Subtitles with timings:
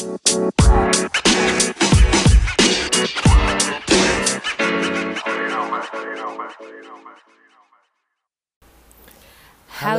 [0.00, 0.08] Halo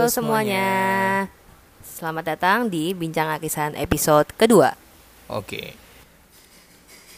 [0.10, 0.66] semuanya.
[1.86, 4.74] Selamat datang di Bincang Akisan episode kedua.
[5.30, 5.78] Oke.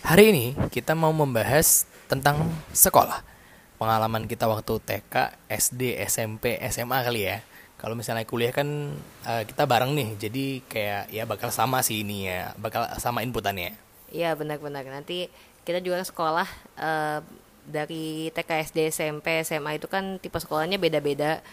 [0.04, 3.24] Hari ini kita mau membahas tentang sekolah.
[3.80, 7.40] Pengalaman kita waktu TK, SD, SMP, SMA kali ya.
[7.84, 8.96] Kalau misalnya kuliah kan
[9.28, 13.76] eh, kita bareng nih, jadi kayak ya bakal sama sih ini ya, bakal sama inputannya.
[14.08, 14.88] Iya benar-benar.
[14.88, 15.28] Nanti
[15.68, 16.48] kita juga sekolah
[16.80, 17.20] eh,
[17.68, 21.44] dari TK, SD, SMP, SMA itu kan tipe sekolahnya beda-beda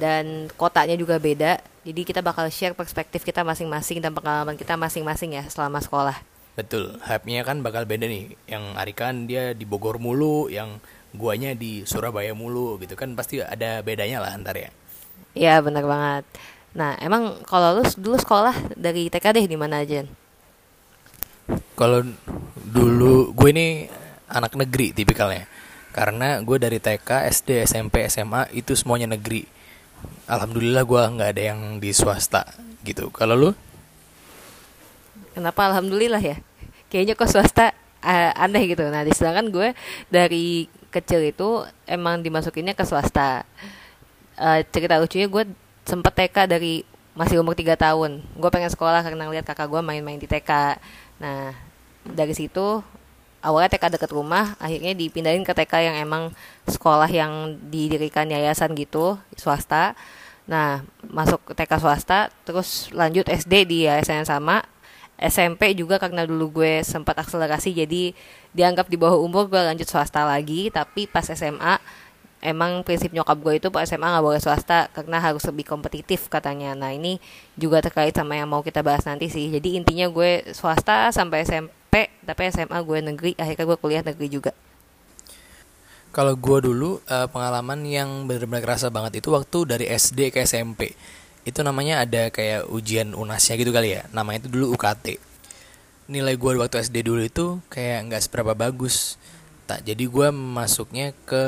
[0.00, 1.60] dan kotanya juga beda.
[1.84, 6.16] Jadi kita bakal share perspektif kita masing-masing dan pengalaman kita masing-masing ya selama sekolah.
[6.54, 8.40] Betul, hype-nya kan bakal beda nih.
[8.48, 10.80] Yang Arikan dia di Bogor mulu, yang
[11.12, 14.70] guanya di Surabaya mulu gitu kan pasti ada bedanya lah antar ya.
[15.34, 16.24] Iya benar banget.
[16.74, 20.06] Nah emang kalau lu dulu sekolah dari TK deh di mana aja?
[21.74, 22.06] Kalau
[22.64, 23.90] dulu gue ini
[24.30, 25.50] anak negeri tipikalnya.
[25.94, 29.46] Karena gue dari TK, SD, SMP, SMA itu semuanya negeri.
[30.26, 32.42] Alhamdulillah gue nggak ada yang di swasta
[32.82, 33.14] gitu.
[33.14, 33.50] Kalau lu?
[35.34, 36.38] Kenapa alhamdulillah ya?
[36.90, 38.86] Kayaknya kok swasta uh, aneh gitu.
[38.86, 39.68] Nah, sedangkan gue
[40.10, 43.42] dari kecil itu emang dimasukinnya ke swasta.
[44.34, 45.44] Uh, cerita lucunya gue
[45.86, 46.82] sempet TK dari
[47.14, 48.22] masih umur 3 tahun.
[48.34, 50.80] Gue pengen sekolah karena ngeliat kakak gue main-main di TK.
[51.22, 51.54] Nah,
[52.02, 52.82] dari situ
[53.44, 56.34] awalnya TK deket rumah, akhirnya dipindahin ke TK yang emang
[56.66, 59.94] sekolah yang didirikan yayasan gitu, swasta.
[60.50, 64.66] Nah, masuk TK swasta, terus lanjut SD di yayasan yang sama,
[65.14, 68.10] SMP juga karena dulu gue sempat akselerasi jadi
[68.50, 71.78] dianggap di bawah umur gue lanjut swasta lagi tapi pas SMA
[72.44, 76.92] emang prinsip nyokap gue itu SMA nggak boleh swasta karena harus lebih kompetitif katanya nah
[76.92, 77.16] ini
[77.56, 82.12] juga terkait sama yang mau kita bahas nanti sih jadi intinya gue swasta sampai SMP
[82.28, 84.52] tapi SMA gue negeri akhirnya gue kuliah negeri juga
[86.14, 90.94] Kalau gue dulu eh, pengalaman yang benar-benar kerasa banget itu waktu dari SD ke SMP.
[91.42, 94.06] Itu namanya ada kayak ujian unasnya gitu kali ya.
[94.14, 95.18] Namanya itu dulu UKT.
[96.06, 99.18] Nilai gue waktu SD dulu itu kayak nggak seberapa bagus.
[99.74, 101.44] Tak jadi gue masuknya ke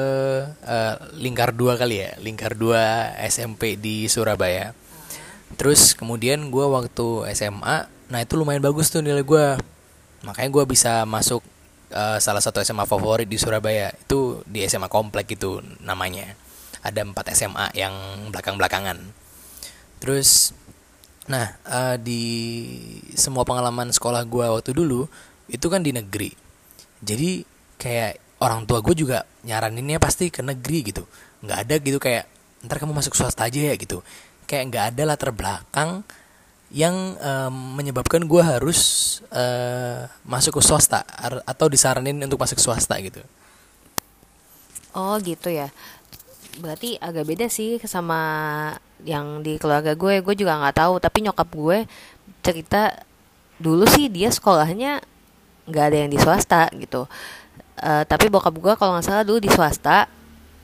[0.66, 4.74] eh, lingkar dua kali ya, lingkar dua SMP di Surabaya.
[5.54, 9.62] Terus kemudian gue waktu SMA, nah itu lumayan bagus tuh nilai gue.
[10.26, 11.38] Makanya gue bisa masuk
[11.94, 13.94] eh, salah satu SMA favorit di Surabaya.
[13.94, 16.34] Itu di SMA Komplek itu namanya.
[16.82, 17.94] Ada 4 SMA yang
[18.34, 19.06] belakang-belakangan.
[20.02, 20.50] Terus,
[21.30, 22.22] nah eh, di
[23.14, 25.06] semua pengalaman sekolah gue waktu dulu
[25.46, 26.34] itu kan di negeri.
[27.06, 31.04] Jadi kayak orang tua gue juga nyaraninnya pasti ke negeri gitu.
[31.44, 32.24] Nggak ada gitu kayak
[32.64, 34.02] ntar kamu masuk swasta aja ya gitu.
[34.44, 36.04] Kayak nggak ada latar belakang
[36.74, 38.80] yang em, menyebabkan gue harus
[39.30, 41.06] eh, masuk ke swasta
[41.46, 43.22] atau disaranin untuk masuk swasta gitu.
[44.96, 45.70] Oh gitu ya.
[46.56, 48.18] Berarti agak beda sih sama
[49.04, 50.24] yang di keluarga gue.
[50.24, 50.94] Gue juga nggak tahu.
[50.98, 51.78] Tapi nyokap gue
[52.40, 52.96] cerita
[53.60, 55.00] dulu sih dia sekolahnya
[55.68, 57.04] nggak ada yang di swasta gitu.
[57.76, 60.08] Eh, tapi bokap gue kalau nggak salah dulu di swasta.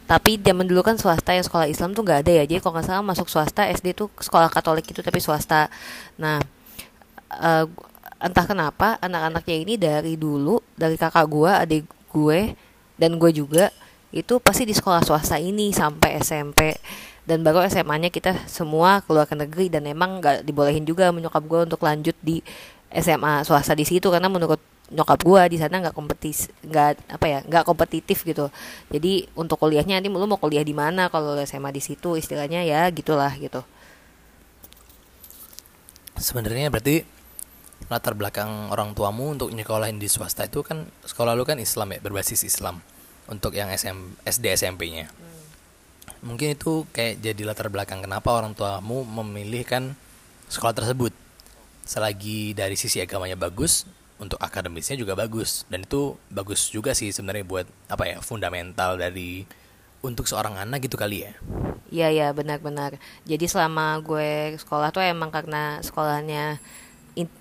[0.09, 2.45] Tapi zaman dulu kan swasta yang sekolah Islam tuh nggak ada ya.
[2.49, 5.69] Jadi kalau nggak salah masuk swasta SD tuh sekolah Katolik itu tapi swasta.
[6.17, 6.41] Nah
[7.37, 7.65] eh,
[8.23, 12.41] entah kenapa anak-anaknya ini dari dulu dari kakak gue, adik gue
[12.97, 13.73] dan gue juga
[14.13, 16.77] itu pasti di sekolah swasta ini sampai SMP
[17.25, 21.61] dan baru SMA-nya kita semua keluar ke negeri dan emang nggak dibolehin juga menyokap gue
[21.71, 22.45] untuk lanjut di
[22.93, 24.61] SMA swasta di situ karena menurut
[24.91, 28.51] nyokap gue di sana nggak kompetis nggak apa ya nggak kompetitif gitu
[28.91, 32.91] jadi untuk kuliahnya nanti lu mau kuliah di mana kalau SMA di situ istilahnya ya
[32.91, 33.63] gitulah gitu
[36.23, 37.03] Sebenarnya berarti
[37.91, 41.99] latar belakang orang tuamu untuk nyekolahin di swasta itu kan sekolah lu kan Islam ya
[41.99, 42.79] berbasis Islam
[43.27, 45.11] untuk yang SM, SD SMP-nya.
[46.23, 49.83] Mungkin itu kayak jadi latar belakang kenapa orang tuamu memilih kan
[50.47, 51.11] sekolah tersebut.
[51.83, 53.83] Selagi dari sisi agamanya bagus,
[54.23, 59.43] untuk akademisnya juga bagus dan itu bagus juga sih sebenarnya buat apa ya fundamental dari
[60.03, 61.35] untuk seorang anak gitu kali ya.
[61.91, 62.99] Iya ya benar-benar.
[63.27, 66.63] Jadi selama gue sekolah tuh emang karena sekolahnya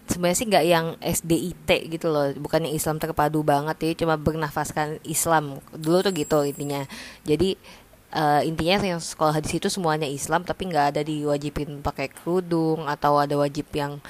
[0.09, 4.99] sebenarnya sih nggak yang SDIT gitu loh, bukan yang Islam terpadu banget ya, cuma bernafaskan
[5.07, 6.83] Islam dulu tuh gitu intinya.
[7.23, 7.55] Jadi
[8.11, 13.17] eh, intinya yang sekolah di situ semuanya Islam tapi nggak ada diwajibin pakai kerudung atau
[13.17, 14.03] ada wajib yang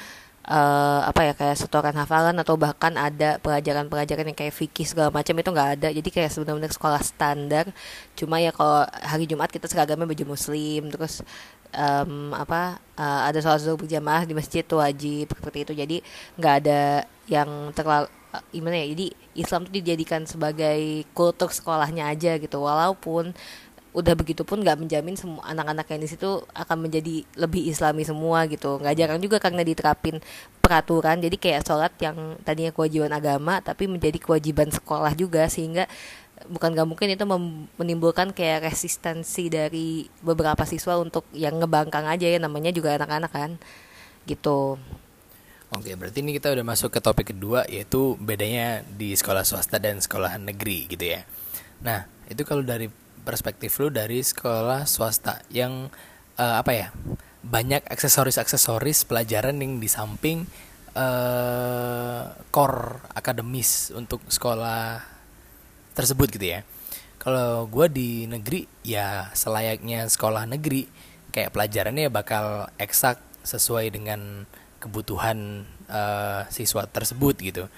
[0.51, 5.33] eh, apa ya kayak setoran hafalan atau bahkan ada pelajaran-pelajaran yang kayak fikih segala macam
[5.39, 5.87] itu nggak ada.
[5.95, 7.65] Jadi kayak sebenarnya sekolah standar.
[8.19, 11.23] Cuma ya kalau hari Jumat kita seragamnya baju muslim terus
[11.71, 15.73] em, apa eh, ada sholat zuhur berjamaah di masjid tuh wajib seperti itu.
[15.73, 15.97] Jadi
[16.35, 19.07] nggak ada yang terlalu eh, gimana ya jadi
[19.39, 22.57] Islam tuh dijadikan sebagai kultur sekolahnya aja gitu.
[22.59, 23.31] Walaupun
[23.91, 28.47] udah begitu pun nggak menjamin semua anak-anak yang di situ akan menjadi lebih islami semua
[28.47, 28.79] gitu.
[28.79, 30.23] Nggak jarang juga karena diterapin
[30.63, 31.19] peraturan.
[31.19, 35.91] Jadi kayak sholat yang tadinya kewajiban agama tapi menjadi kewajiban sekolah juga sehingga
[36.47, 37.21] bukan gak mungkin itu
[37.77, 43.51] menimbulkan kayak resistensi dari beberapa siswa untuk yang ngebangkang aja ya namanya juga anak-anak kan
[44.25, 44.81] gitu.
[45.71, 50.03] Oke, berarti ini kita udah masuk ke topik kedua yaitu bedanya di sekolah swasta dan
[50.03, 51.23] sekolah negeri gitu ya.
[51.79, 52.91] Nah, itu kalau dari
[53.21, 55.87] perspektif lu dari sekolah swasta yang
[56.37, 56.87] eh, apa ya?
[57.41, 60.45] Banyak aksesoris-aksesoris pelajaran yang di samping
[60.91, 64.99] eh core akademis untuk sekolah
[65.95, 66.61] tersebut gitu ya.
[67.21, 70.89] Kalau gue di negeri ya selayaknya sekolah negeri
[71.31, 74.45] kayak pelajarannya bakal eksak sesuai dengan
[74.81, 77.69] kebutuhan eh, siswa tersebut gitu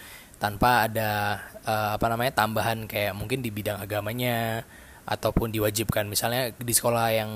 [0.44, 4.68] tanpa ada eh, apa namanya tambahan kayak mungkin di bidang agamanya
[5.04, 6.08] ataupun diwajibkan.
[6.08, 7.32] Misalnya di sekolah yang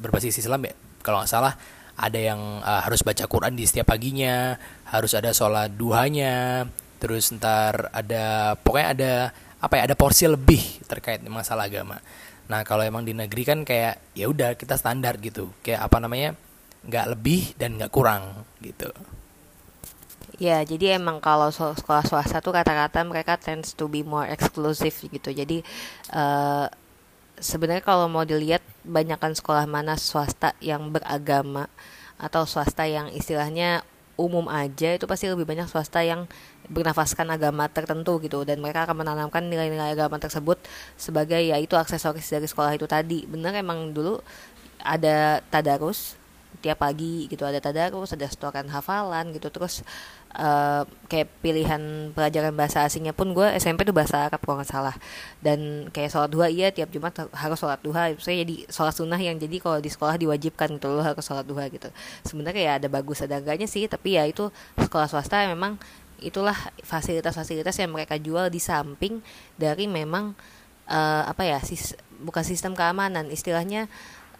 [0.00, 0.74] berbasis Islam ya
[1.04, 1.54] kalau nggak salah
[1.98, 4.56] ada yang eh, harus baca Quran di setiap paginya
[4.88, 6.64] harus ada sholat duhanya
[7.02, 9.12] terus ntar ada pokoknya ada
[9.58, 11.98] apa ya ada porsi lebih terkait masalah agama.
[12.46, 15.50] Nah kalau emang di negeri kan kayak ya udah kita standar gitu.
[15.62, 16.30] Kayak apa namanya
[16.82, 18.90] nggak lebih dan nggak kurang gitu.
[20.42, 25.30] Ya, jadi emang kalau sekolah swasta tuh kata-kata mereka tends to be more exclusive gitu.
[25.30, 25.62] Jadi
[26.10, 26.66] eh
[27.42, 31.66] sebenarnya kalau mau dilihat banyakkan sekolah mana swasta yang beragama
[32.16, 33.82] atau swasta yang istilahnya
[34.14, 36.30] umum aja itu pasti lebih banyak swasta yang
[36.70, 40.62] bernafaskan agama tertentu gitu dan mereka akan menanamkan nilai-nilai agama tersebut
[40.94, 43.26] sebagai ya itu aksesoris dari sekolah itu tadi.
[43.26, 44.22] Bener emang dulu
[44.78, 46.14] ada tadarus
[46.62, 49.82] tiap pagi gitu ada tadarus ada setoran hafalan gitu terus
[50.36, 54.96] eh, kayak pilihan pelajaran bahasa asingnya pun gue SMP tuh bahasa Arab kalau nggak salah.
[55.44, 58.12] Dan kayak sholat duha iya tiap Jumat harus sholat duha.
[58.16, 61.68] Saya jadi sholat sunnah yang jadi kalau di sekolah diwajibkan gitu loh harus sholat duha
[61.68, 61.88] gitu.
[62.24, 64.48] Sebenarnya ya ada bagus ada enggaknya sih tapi ya itu
[64.80, 65.76] sekolah swasta memang
[66.22, 66.54] itulah
[66.86, 69.20] fasilitas-fasilitas yang mereka jual di samping
[69.58, 70.32] dari memang
[70.86, 73.28] eh, apa ya sis, bukan sistem keamanan.
[73.28, 73.90] Istilahnya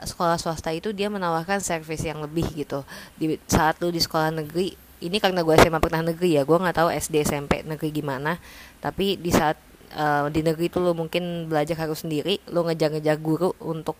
[0.02, 2.82] sekolah swasta itu dia menawarkan servis yang lebih gitu.
[3.18, 6.76] Di saat lu di sekolah negeri ini karena gue SMA pernah negeri ya gue nggak
[6.78, 8.38] tahu SD SMP negeri gimana.
[8.78, 9.58] Tapi di saat
[9.92, 13.98] eh, di negeri itu lu mungkin belajar harus sendiri lu ngejar-ngejar guru untuk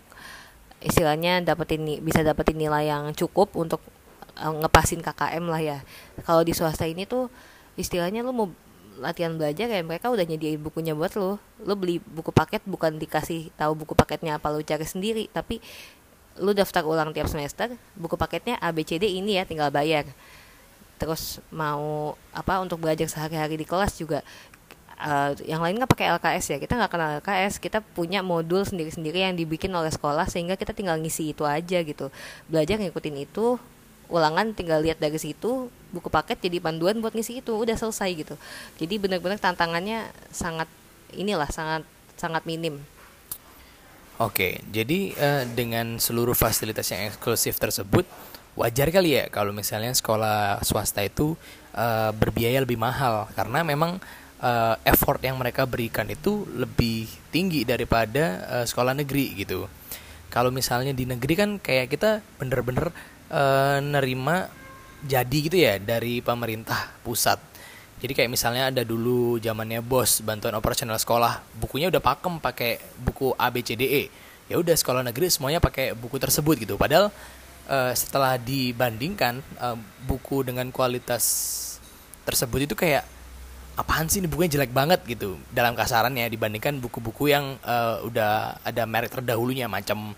[0.83, 3.83] istilahnya dapetin bisa dapetin nilai yang cukup untuk
[4.39, 5.79] eh, ngepasin KKM lah ya.
[6.23, 7.27] Kalau di swasta ini tuh
[7.75, 8.49] istilahnya lu mau
[9.01, 11.43] latihan belajar ya mereka udah nyediain bukunya buat lo.
[11.65, 15.27] Lo beli buku paket bukan dikasih tahu buku paketnya apa lo cari sendiri.
[15.33, 15.59] Tapi
[16.41, 20.09] lu daftar ulang tiap semester buku paketnya A B C D ini ya tinggal bayar
[21.03, 24.23] terus mau apa untuk belajar sehari-hari di kelas juga
[25.03, 29.27] eh, yang lain nggak pakai LKS ya kita nggak kenal LKS kita punya modul sendiri-sendiri
[29.27, 32.15] yang dibikin oleh sekolah sehingga kita tinggal ngisi itu aja gitu.
[32.47, 33.59] Belajar ngikutin itu
[34.07, 38.39] ulangan tinggal lihat dari situ buku paket jadi panduan buat ngisi itu udah selesai gitu.
[38.79, 40.71] Jadi benar-benar tantangannya sangat
[41.19, 41.83] inilah sangat
[42.15, 42.79] sangat minim.
[44.23, 48.07] Oke, jadi eh, dengan seluruh fasilitas yang eksklusif tersebut,
[48.53, 51.39] wajar kali ya kalau misalnya sekolah swasta itu
[51.73, 53.97] eh, berbiaya lebih mahal karena memang
[54.43, 58.25] eh, effort yang mereka berikan itu lebih tinggi daripada
[58.61, 59.65] eh, sekolah negeri gitu.
[60.33, 62.93] Kalau misalnya di negeri kan kayak kita bener-bener
[63.33, 64.49] eh, nerima
[65.03, 67.41] jadi gitu ya dari pemerintah pusat.
[68.03, 73.31] Jadi kayak misalnya ada dulu zamannya bos bantuan operasional sekolah, bukunya udah pakem pakai buku
[73.39, 74.03] A B C D E.
[74.51, 76.75] Ya udah sekolah negeri semuanya pakai buku tersebut gitu.
[76.75, 77.15] Padahal
[77.67, 81.25] eh, setelah dibandingkan eh, buku dengan kualitas
[82.23, 83.03] tersebut itu kayak
[83.73, 88.83] apaan sih ini bukunya jelek banget gitu dalam kasarannya dibandingkan buku-buku yang eh, udah ada
[88.85, 90.15] merek terdahulunya macam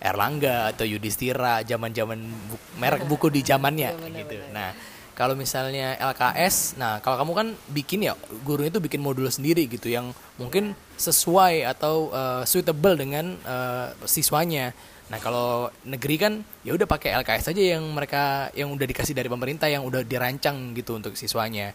[0.00, 4.32] Erlangga atau Yudhistira zaman-zaman bu- merek buku di zamannya gitu.
[4.48, 4.72] Nah,
[5.12, 9.92] kalau misalnya LKS, nah kalau kamu kan bikin ya gurunya itu bikin modul sendiri gitu
[9.92, 14.72] yang mungkin sesuai atau eh, suitable dengan eh, siswanya.
[15.10, 19.26] Nah kalau negeri kan ya udah pakai LKS aja yang mereka yang udah dikasih dari
[19.26, 21.74] pemerintah yang udah dirancang gitu untuk siswanya.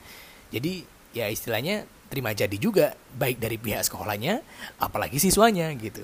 [0.50, 4.40] Jadi ya istilahnya terima jadi juga baik dari pihak sekolahnya
[4.80, 6.04] apalagi siswanya gitu.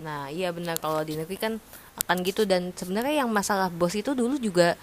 [0.00, 1.52] Nah, iya benar kalau di negeri kan
[2.08, 4.74] akan gitu dan sebenarnya yang masalah bos itu dulu juga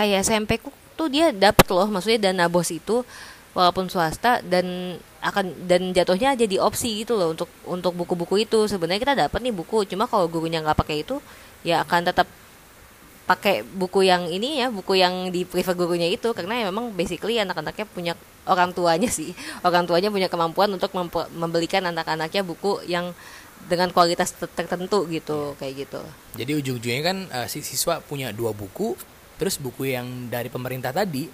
[0.00, 3.04] kayak SMP ku tuh dia dapet loh, maksudnya dana bos itu
[3.52, 8.64] walaupun swasta dan akan dan jatuhnya jadi opsi gitu loh untuk untuk buku-buku itu.
[8.70, 11.20] Sebenarnya kita dapat nih buku cuma kalau gurunya nggak pakai itu
[11.60, 12.26] ya akan tetap
[13.28, 16.32] pakai buku yang ini ya buku yang di prefer gurunya itu.
[16.32, 18.12] Karena ya memang basically anak-anaknya punya
[18.48, 19.36] orang tuanya sih.
[19.66, 20.90] Orang tuanya punya kemampuan untuk
[21.36, 23.12] membelikan anak-anaknya buku yang
[23.68, 26.00] dengan kualitas tertentu gitu kayak gitu.
[26.32, 28.96] Jadi ujung-ujungnya kan uh, si siswa punya dua buku
[29.36, 31.28] terus buku yang dari pemerintah tadi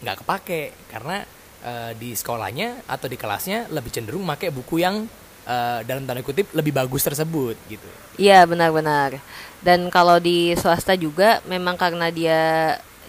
[0.00, 0.62] nggak kepake.
[0.88, 1.20] Karena
[1.66, 5.10] uh, di sekolahnya atau di kelasnya lebih cenderung pakai buku yang
[5.44, 7.88] uh, dalam tanda kutip lebih bagus tersebut gitu.
[8.16, 9.18] Iya benar-benar.
[9.60, 12.40] Dan kalau di swasta juga memang karena dia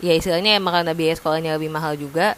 [0.02, 2.38] ya istilahnya emang karena biaya sekolahnya lebih mahal juga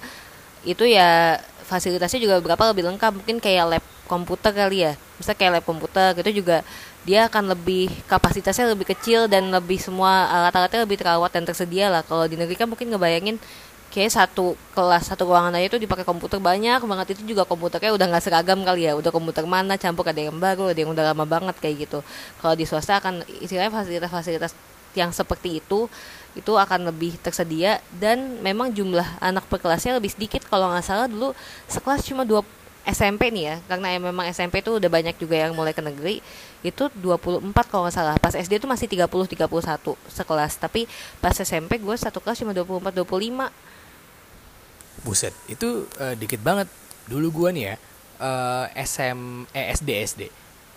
[0.64, 5.60] itu ya fasilitasnya juga beberapa lebih lengkap mungkin kayak lab komputer kali ya bisa kayak
[5.60, 6.64] lab komputer gitu juga
[7.08, 12.04] dia akan lebih kapasitasnya lebih kecil dan lebih semua alat-alatnya lebih terawat dan tersedia lah
[12.04, 13.40] kalau di negeri kan mungkin ngebayangin
[13.90, 17.18] kayak satu kelas satu ruangan aja itu dipakai komputer banyak banget.
[17.18, 18.94] Itu juga komputernya udah nggak seragam kali ya.
[18.94, 22.00] Udah komputer mana campur ada yang baru ada yang udah lama banget kayak gitu.
[22.40, 24.54] Kalau di swasta akan istilahnya fasilitas-fasilitas
[24.98, 25.90] yang seperti itu
[26.38, 27.82] itu akan lebih tersedia.
[27.90, 30.46] Dan memang jumlah anak per kelasnya lebih sedikit.
[30.46, 31.34] Kalau nggak salah dulu
[31.66, 32.46] sekelas cuma dua
[32.86, 33.56] SMP nih ya.
[33.66, 36.22] Karena ya memang SMP itu udah banyak juga yang mulai ke negeri.
[36.62, 38.16] Itu 24 kalau nggak salah.
[38.22, 40.62] Pas SD itu masih 30 31 sekelas.
[40.62, 40.86] Tapi
[41.18, 43.70] pas SMP gue satu kelas cuma 24 25
[45.02, 46.68] Buset, itu uh, dikit banget.
[47.10, 47.76] Dulu gua nih ya,
[48.22, 50.22] uh, eh, SM eh, SD SD.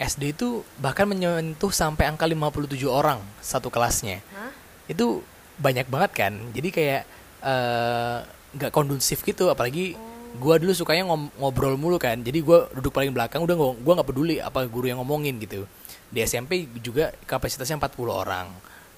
[0.02, 4.18] SD itu bahkan menyentuh sampai angka 57 orang satu kelasnya.
[4.34, 4.50] Hah?
[4.90, 5.22] Itu
[5.62, 6.32] banyak banget kan.
[6.50, 7.02] Jadi kayak
[7.44, 8.18] eh,
[8.56, 10.02] nggak uh, kondusif gitu apalagi oh.
[10.42, 11.06] gua dulu sukanya
[11.38, 12.18] ngobrol mulu kan.
[12.18, 15.68] Jadi gua duduk paling belakang udah gua nggak peduli apa guru yang ngomongin gitu.
[16.10, 18.50] Di SMP juga kapasitasnya 40 orang.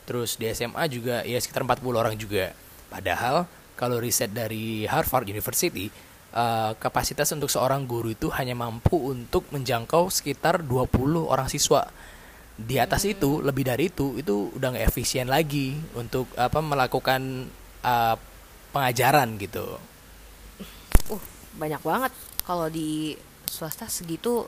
[0.04, 2.56] Terus di SMA juga ya sekitar 40 orang juga.
[2.88, 5.90] Padahal kalau riset dari Harvard University,
[6.34, 11.86] uh, kapasitas untuk seorang guru itu hanya mampu untuk menjangkau sekitar 20 orang siswa.
[12.54, 13.12] Di atas hmm.
[13.18, 17.50] itu, lebih dari itu, itu udah nggak efisien lagi untuk apa melakukan
[17.82, 18.16] uh,
[18.70, 19.78] pengajaran gitu.
[21.10, 21.22] Uh,
[21.58, 22.12] banyak banget
[22.46, 24.46] kalau di swasta segitu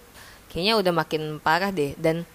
[0.51, 2.27] kayaknya udah makin parah deh dan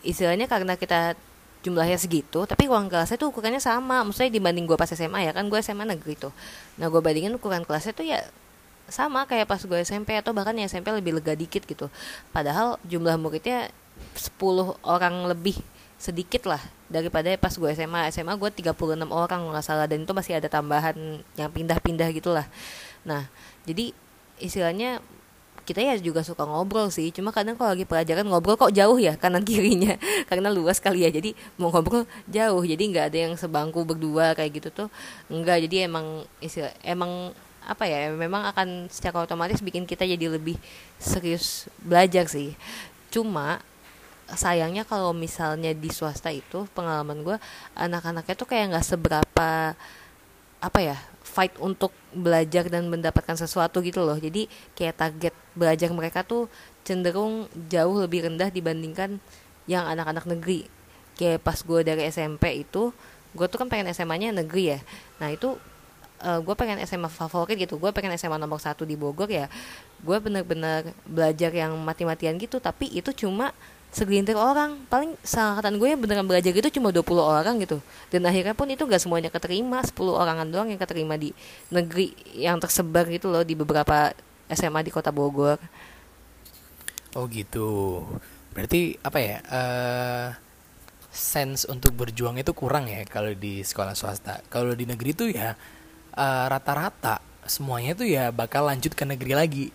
[0.00, 1.18] istilahnya karena kita
[1.64, 4.02] jumlahnya segitu tapi uang kelasnya tuh ukurannya sama.
[4.06, 6.32] Maksudnya dibanding gue pas SMA ya kan gue SMA negeri tuh.
[6.78, 8.22] Nah gue bandingin ukuran kelasnya tuh ya
[8.88, 11.92] sama kayak pas gue SMP atau bahkan ya SMP lebih lega dikit gitu.
[12.32, 13.68] Padahal jumlah muridnya
[14.16, 14.38] 10
[14.86, 15.58] orang lebih
[15.98, 20.38] sedikit lah daripada pas gue SMA SMA gue 36 orang nggak salah dan itu masih
[20.38, 20.94] ada tambahan
[21.34, 22.46] yang pindah-pindah gitulah
[23.02, 23.26] nah
[23.66, 23.90] jadi
[24.38, 25.02] istilahnya
[25.68, 27.12] kita ya juga suka ngobrol sih.
[27.12, 30.00] Cuma kadang kalau lagi pelajaran ngobrol kok jauh ya kanan kirinya.
[30.32, 31.12] Karena luas kali ya.
[31.12, 32.64] Jadi mau ngobrol jauh.
[32.64, 34.88] Jadi nggak ada yang sebangku berdua kayak gitu tuh.
[35.28, 37.36] Enggak jadi emang istilah emang
[37.68, 40.56] apa ya memang akan secara otomatis bikin kita jadi lebih
[40.96, 42.56] serius belajar sih.
[43.12, 43.60] Cuma
[44.32, 47.36] sayangnya kalau misalnya di swasta itu pengalaman gue
[47.76, 49.76] anak-anaknya tuh kayak nggak seberapa
[50.58, 50.96] apa ya
[51.38, 54.18] fight untuk belajar dan mendapatkan sesuatu gitu loh.
[54.18, 56.50] Jadi kayak target belajar mereka tuh
[56.82, 59.22] cenderung jauh lebih rendah dibandingkan
[59.70, 60.66] yang anak-anak negeri.
[61.14, 62.90] Kayak pas gue dari SMP itu
[63.38, 64.80] gue tuh kan pengen SMA-nya negeri ya.
[65.22, 65.54] Nah itu
[66.26, 67.78] uh, gue pengen SMA favorit gitu.
[67.78, 69.46] Gue pengen SMA nomor satu di Bogor ya.
[70.02, 72.58] Gue bener-bener belajar yang mati-matian gitu.
[72.58, 73.54] Tapi itu cuma
[73.98, 74.78] segelintir orang.
[74.86, 77.82] Paling seangkatan gue yang beneran belajar gitu cuma 20 orang gitu.
[78.14, 81.34] Dan akhirnya pun itu gak semuanya keterima 10 orangan doang yang keterima di
[81.74, 84.14] negeri yang tersebar gitu loh di beberapa
[84.46, 85.58] SMA di kota Bogor.
[87.18, 88.04] Oh gitu.
[88.54, 90.28] Berarti apa ya uh,
[91.10, 94.40] sense untuk berjuang itu kurang ya kalau di sekolah swasta?
[94.46, 95.56] Kalau di negeri tuh ya
[96.14, 99.66] eh, rata-rata semuanya tuh ya bakal lanjut ke negeri lagi.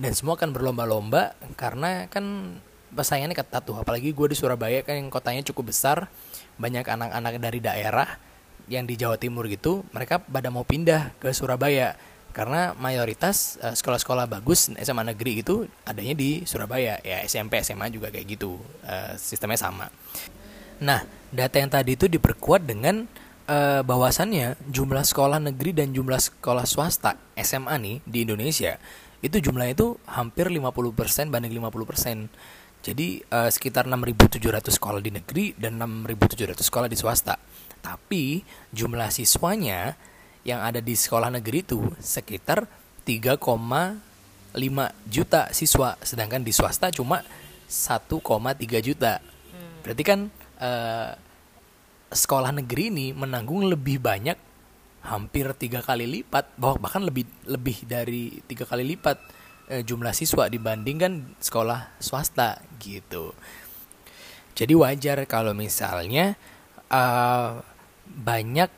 [0.00, 2.56] Dan semua akan berlomba-lomba karena kan
[2.94, 6.10] persaingannya ketat tuh apalagi gue di Surabaya kan yang kotanya cukup besar
[6.58, 8.18] banyak anak-anak dari daerah
[8.70, 11.98] yang di Jawa Timur gitu mereka pada mau pindah ke Surabaya.
[12.30, 17.02] Karena mayoritas uh, sekolah-sekolah bagus SMA negeri itu adanya di Surabaya.
[17.02, 18.54] Ya SMP SMA juga kayak gitu
[18.86, 19.90] uh, sistemnya sama.
[20.78, 21.02] Nah
[21.34, 23.10] data yang tadi itu diperkuat dengan
[23.50, 28.78] uh, bahwasannya jumlah sekolah negeri dan jumlah sekolah swasta SMA nih di Indonesia.
[29.20, 32.30] Itu jumlahnya itu hampir 50% banding 50%
[32.80, 37.36] jadi uh, sekitar 6.700 sekolah di negeri dan 6.700 sekolah di swasta.
[37.80, 38.40] Tapi
[38.72, 39.96] jumlah siswanya
[40.48, 42.64] yang ada di sekolah negeri itu sekitar
[43.04, 43.36] 3,5
[45.08, 47.20] juta siswa, sedangkan di swasta cuma
[47.68, 48.16] 1,3
[48.80, 49.20] juta.
[49.20, 49.84] Hmm.
[49.84, 50.20] Berarti kan
[50.64, 51.12] uh,
[52.08, 54.36] sekolah negeri ini menanggung lebih banyak
[55.04, 59.39] hampir tiga kali lipat, bahkan lebih lebih dari tiga kali lipat
[59.70, 63.32] eh, jumlah siswa dibandingkan sekolah swasta gitu.
[64.58, 66.36] Jadi wajar kalau misalnya
[66.92, 67.62] uh,
[68.04, 68.68] banyak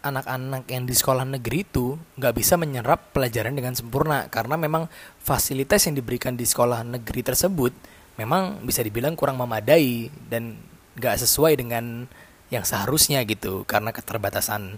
[0.00, 4.88] anak-anak yang di sekolah negeri itu nggak bisa menyerap pelajaran dengan sempurna karena memang
[5.20, 7.72] fasilitas yang diberikan di sekolah negeri tersebut
[8.16, 10.56] memang bisa dibilang kurang memadai dan
[10.96, 12.08] nggak sesuai dengan
[12.48, 14.76] yang seharusnya gitu karena keterbatasan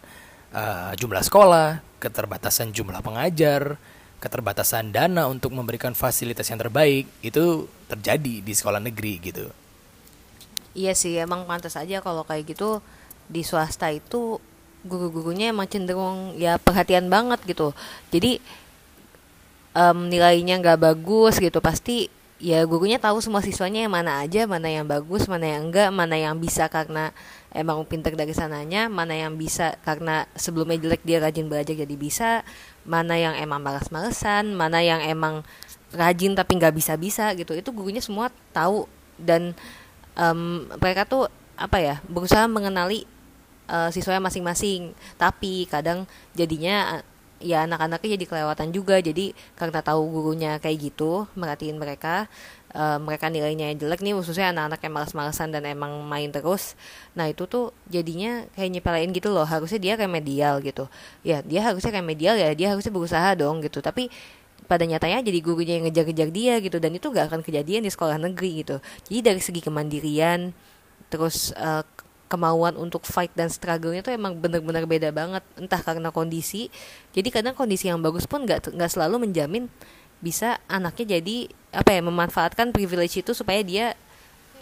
[0.53, 3.81] uh, jumlah sekolah, keterbatasan jumlah pengajar,
[4.23, 9.51] keterbatasan dana untuk memberikan fasilitas yang terbaik itu terjadi di sekolah negeri gitu.
[10.79, 12.79] Iya sih, emang pantas aja kalau kayak gitu
[13.27, 14.39] di swasta itu
[14.83, 17.71] guru-gurunya emang cenderung ya perhatian banget gitu
[18.11, 18.43] jadi
[19.79, 22.11] um, nilainya nggak bagus gitu pasti
[22.43, 26.19] ya gurunya tahu semua siswanya yang mana aja mana yang bagus mana yang enggak mana
[26.19, 27.15] yang bisa karena
[27.55, 32.43] emang pinter dari sananya mana yang bisa karena sebelumnya jelek dia rajin belajar jadi bisa
[32.83, 35.47] mana yang emang malas-malesan mana yang emang
[35.95, 37.53] rajin tapi nggak bisa-bisa gitu.
[37.55, 38.89] Itu gurunya semua tahu
[39.21, 39.53] dan
[40.17, 43.05] um, mereka tuh apa ya berusaha mengenali
[43.69, 44.97] uh, siswanya masing-masing.
[45.21, 47.05] Tapi kadang jadinya
[47.43, 48.97] ya anak-anaknya jadi kelewatan juga.
[49.03, 52.31] Jadi karena tahu gurunya kayak gitu merhatiin mereka
[52.75, 56.75] uh, mereka nilainya jelek nih khususnya anak-anak yang malas-malasan dan emang main terus.
[57.19, 59.45] Nah itu tuh jadinya kayak nyepelein gitu loh.
[59.45, 60.89] Harusnya dia remedial gitu.
[61.27, 63.85] Ya dia harusnya remedial ya dia harusnya berusaha dong gitu.
[63.85, 64.09] Tapi
[64.71, 66.77] pada nyatanya jadi gurunya yang ngejar-ngejar dia gitu.
[66.81, 68.77] Dan itu gak akan kejadian di sekolah negeri gitu.
[69.11, 70.55] Jadi dari segi kemandirian
[71.13, 71.85] terus uh,
[72.33, 75.45] kemauan untuk fight dan struggle-nya tuh emang benar-benar beda banget.
[75.61, 76.73] Entah karena kondisi.
[77.13, 79.69] Jadi kadang kondisi yang bagus pun nggak nggak selalu menjamin
[80.25, 83.93] bisa anaknya jadi apa ya memanfaatkan privilege itu supaya dia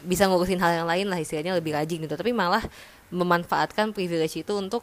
[0.00, 2.19] bisa ngurusin hal yang lain lah istilahnya lebih rajin gitu.
[2.19, 2.67] Tapi malah
[3.15, 4.83] memanfaatkan privilege itu untuk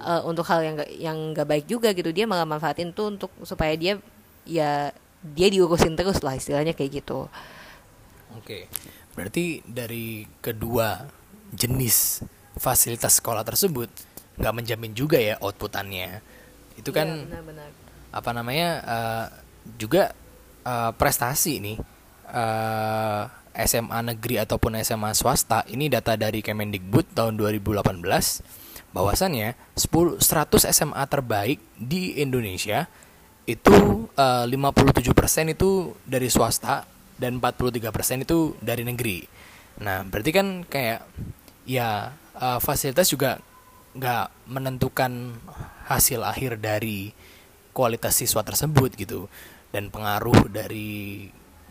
[0.00, 2.08] uh, untuk hal yang yang nggak baik juga gitu.
[2.16, 4.00] Dia malah manfaatin tuh untuk supaya dia
[4.48, 7.28] ya dia diurusin terus lah istilahnya kayak gitu.
[8.38, 8.70] Oke.
[9.16, 11.08] Berarti dari kedua
[11.52, 12.24] jenis
[12.56, 13.90] fasilitas sekolah tersebut
[14.36, 16.20] nggak menjamin juga ya outputannya
[16.76, 17.68] itu kan ya, benar, benar.
[18.12, 19.26] apa namanya uh,
[19.80, 20.12] juga
[20.64, 21.76] uh, prestasi nih
[22.32, 23.24] uh,
[23.56, 27.80] SMA negeri ataupun SMA swasta ini data dari Kemendikbud tahun 2018
[28.92, 32.84] bahwasannya 10 100 SMA terbaik di Indonesia
[33.46, 36.84] itu uh, 57% itu dari swasta
[37.16, 39.24] dan 43% itu dari negeri.
[39.80, 41.04] Nah, berarti kan kayak
[41.66, 43.42] ya uh, fasilitas juga
[43.96, 45.36] nggak menentukan
[45.88, 47.12] hasil akhir dari
[47.72, 49.28] kualitas siswa tersebut gitu
[49.72, 51.28] dan pengaruh dari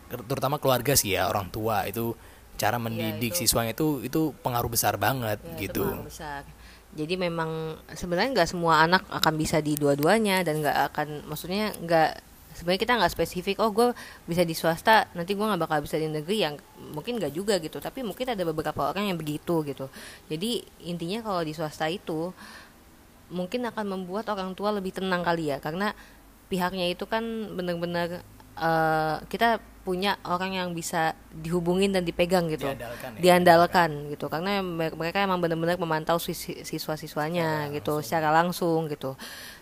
[0.09, 2.13] terutama keluarga sih ya orang tua itu
[2.55, 3.41] cara iya, mendidik ya, itu.
[3.45, 5.85] siswanya itu itu pengaruh besar banget ya, gitu.
[5.85, 6.41] Itu besar.
[6.95, 12.23] Jadi memang sebenarnya nggak semua anak akan bisa di dua-duanya dan nggak akan maksudnya nggak
[12.55, 13.91] sebenarnya kita nggak spesifik oh gue
[14.23, 16.55] bisa di swasta nanti gue nggak bakal bisa di negeri yang
[16.95, 17.77] mungkin nggak juga gitu.
[17.83, 19.91] Tapi mungkin ada beberapa orang yang begitu gitu.
[20.31, 22.31] Jadi intinya kalau di swasta itu
[23.29, 25.59] mungkin akan membuat orang tua lebih tenang kali ya.
[25.59, 25.91] Karena
[26.47, 28.23] pihaknya itu kan benar-benar
[28.55, 32.65] uh, kita punya orang yang bisa dihubungin dan dipegang gitu.
[32.65, 34.25] Diandalkan, ya, diandalkan gitu.
[34.33, 38.05] Karena mereka emang benar-benar memantau siswa-siswanya gitu langsung.
[38.05, 39.13] secara langsung gitu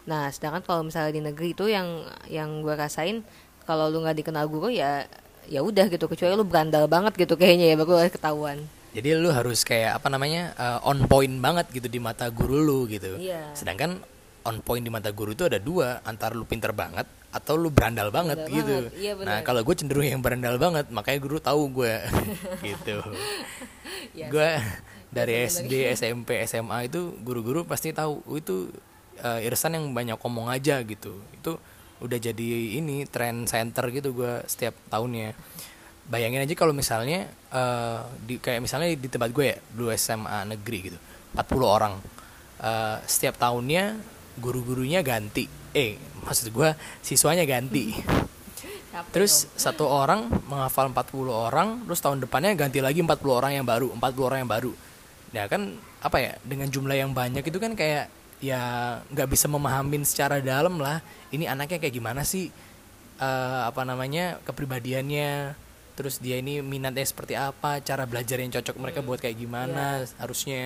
[0.03, 3.23] nah sedangkan kalau misalnya di negeri itu yang yang gue rasain
[3.63, 5.07] kalau lu nggak dikenal guru ya
[5.47, 6.05] ya udah gitu.
[6.07, 8.63] Kecuali lu berandal banget gitu kayaknya ya baru ketahuan.
[8.93, 12.79] Jadi lu harus kayak apa namanya uh, on point banget gitu di mata guru lu
[12.85, 13.17] gitu.
[13.17, 13.51] Iya.
[13.57, 13.99] sedangkan
[14.43, 18.13] on point di mata guru itu ada dua antara lu pinter banget atau lu berandal
[18.13, 18.75] banget berandal gitu.
[18.85, 18.93] banget.
[18.99, 21.93] Iya, nah kalau gue cenderung yang berandal banget makanya guru tahu gue
[22.69, 22.97] gitu.
[24.13, 24.49] Ya, gue
[25.09, 28.21] dari SD SMP SMA itu guru-guru pasti tahu.
[28.37, 28.69] Itu
[29.21, 31.21] uh, Irsan yang banyak ngomong aja gitu.
[31.35, 31.61] Itu
[32.03, 35.37] udah jadi ini trend center gitu gue setiap tahunnya.
[36.03, 40.79] Bayangin aja kalau misalnya uh, di kayak misalnya di tempat gue ya dulu SMA negeri
[40.91, 40.99] gitu
[41.37, 41.93] 40 orang.
[42.63, 43.99] Uh, setiap tahunnya
[44.39, 45.47] guru-gurunya ganti.
[45.71, 46.69] Eh maksud gue
[47.03, 47.95] siswanya ganti.
[49.09, 53.89] Terus satu orang menghafal 40 orang terus tahun depannya ganti lagi 40 orang yang baru
[53.97, 54.71] 40 orang yang baru.
[55.33, 58.11] Ya kan apa ya dengan jumlah yang banyak itu kan kayak
[58.43, 60.99] ya nggak bisa memahamin secara dalam lah
[61.31, 62.51] ini anaknya kayak gimana sih
[63.23, 65.55] uh, apa namanya kepribadiannya
[65.95, 70.19] terus dia ini minatnya seperti apa cara belajar yang cocok mereka buat kayak gimana yeah.
[70.19, 70.61] harusnya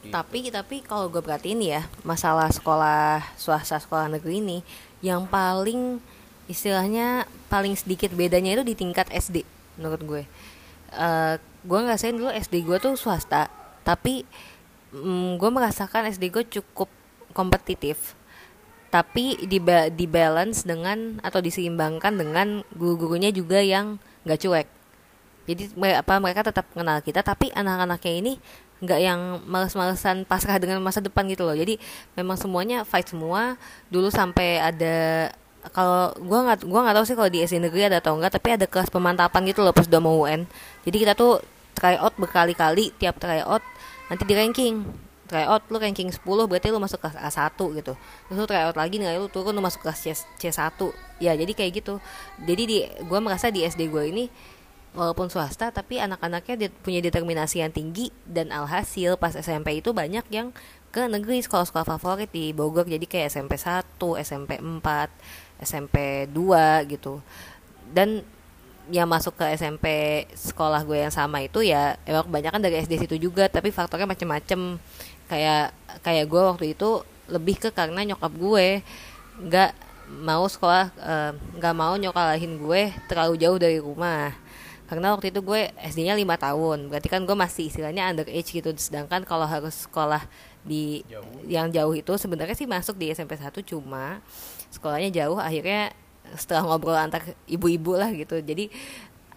[0.00, 0.16] Gitu.
[0.16, 4.58] Tapi tapi kalau gue perhatiin ya masalah sekolah swasta sekolah negeri ini
[5.04, 6.00] yang paling
[6.48, 9.44] istilahnya paling sedikit bedanya itu di tingkat SD
[9.76, 10.22] menurut gue.
[10.96, 11.36] Uh,
[11.68, 13.52] gue ngerasain dulu SD gue tuh swasta
[13.84, 14.24] tapi
[14.94, 16.90] mm, gue merasakan SD gue cukup
[17.34, 18.18] kompetitif.
[18.90, 19.62] Tapi di
[19.94, 24.68] di balance dengan atau diseimbangkan dengan guru-gurunya juga yang gak cuek.
[25.46, 25.62] Jadi
[25.94, 28.32] apa mereka tetap kenal kita tapi anak-anaknya ini
[28.80, 31.54] nggak yang males-malesan pasrah dengan masa depan gitu loh.
[31.54, 31.78] Jadi
[32.18, 33.54] memang semuanya fight semua.
[33.92, 35.30] Dulu sampai ada
[35.68, 38.56] kalau gua nggak gua nggak tahu sih kalau di SD negeri ada atau enggak tapi
[38.56, 40.48] ada kelas pemantapan gitu loh pas udah mau UN
[40.88, 41.44] jadi kita tuh
[41.76, 43.60] try out berkali-kali tiap try out
[44.10, 45.08] nanti di ranking.
[45.30, 47.94] Try out lu ranking 10 berarti lu masuk kelas A1 gitu.
[47.94, 50.10] Terus lu try out lagi nilai lu turun lu masuk kelas C,
[50.42, 50.74] C1
[51.22, 52.02] ya jadi kayak gitu.
[52.42, 54.26] Jadi di gua merasa di SD gua ini
[54.90, 60.50] walaupun swasta tapi anak-anaknya punya determinasi yang tinggi dan alhasil pas SMP itu banyak yang
[60.90, 62.90] ke negeri sekolah-sekolah favorit di Bogor.
[62.90, 63.86] Jadi kayak SMP 1,
[64.26, 67.22] SMP 4, SMP 2 gitu.
[67.86, 68.26] Dan
[68.90, 69.86] yang masuk ke SMP
[70.34, 74.76] sekolah gue yang sama itu ya emang kebanyakan dari SD situ juga tapi faktornya macem-macem.
[75.30, 75.70] Kayak
[76.02, 78.82] kayak gue waktu itu lebih ke karena nyokap gue
[79.46, 79.70] nggak
[80.26, 84.34] mau sekolah eh, nggak mau nyokalahin gue terlalu jauh dari rumah.
[84.90, 88.74] Karena waktu itu gue SD-nya lima tahun berarti kan gue masih istilahnya underage gitu.
[88.74, 90.26] Sedangkan kalau harus sekolah
[90.66, 91.46] di Jauh.
[91.46, 94.18] yang jauh itu sebenarnya sih masuk di SMP 1 cuma
[94.74, 95.38] sekolahnya jauh.
[95.38, 95.94] Akhirnya
[96.36, 98.38] setelah ngobrol antar ibu-ibu lah gitu.
[98.38, 98.70] Jadi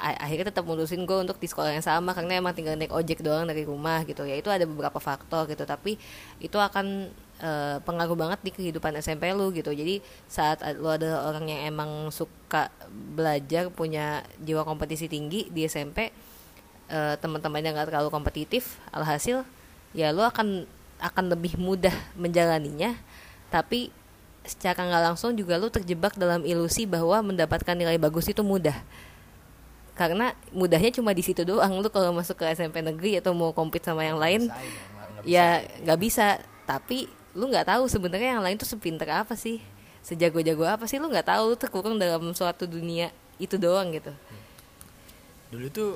[0.03, 3.47] akhirnya tetap mutusin gue untuk di sekolah yang sama karena emang tinggal naik ojek doang
[3.47, 4.27] dari rumah gitu.
[4.27, 5.95] Ya itu ada beberapa faktor gitu tapi
[6.43, 7.07] itu akan
[7.39, 9.71] eh, pengaruh banget di kehidupan SMP lu gitu.
[9.71, 16.11] Jadi saat lu ada orang yang emang suka belajar punya jiwa kompetisi tinggi di SMP
[16.91, 19.47] eh, teman-temannya nggak terlalu kompetitif alhasil
[19.95, 20.67] ya lu akan
[20.99, 22.97] akan lebih mudah menjalaninya.
[23.47, 24.02] Tapi
[24.43, 28.75] secara nggak langsung juga lu terjebak dalam ilusi bahwa mendapatkan nilai bagus itu mudah.
[29.93, 31.79] Karena mudahnya cuma di situ doang.
[31.79, 34.63] Lu kalau masuk ke SMP negeri atau mau compete sama yang lain nggak
[35.23, 35.23] bisa.
[35.23, 35.47] ya
[35.85, 36.27] nggak bisa.
[36.67, 39.63] Tapi lu nggak tahu sebenarnya yang lain tuh sepinter apa sih?
[40.03, 40.99] Sejago-jago apa sih?
[40.99, 41.53] Lu nggak tahu.
[41.53, 44.11] Lu terkurung dalam suatu dunia itu doang gitu.
[45.53, 45.91] Dulu tuh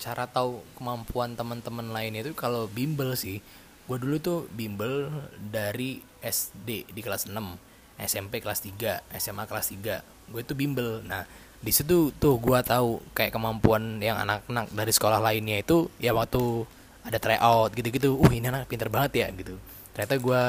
[0.00, 3.42] cara tahu kemampuan teman-teman lainnya itu kalau bimbel sih.
[3.86, 7.38] Gue dulu tuh bimbel dari SD di kelas 6
[7.96, 11.00] SMP kelas 3 SMA kelas 3 gue tuh bimbel.
[11.06, 11.24] Nah
[11.56, 16.66] di situ tuh gue tahu kayak kemampuan yang anak-anak dari sekolah lainnya itu ya waktu
[17.06, 19.56] ada tryout gitu-gitu uh ini anak pinter banget ya gitu.
[19.96, 20.42] Ternyata gue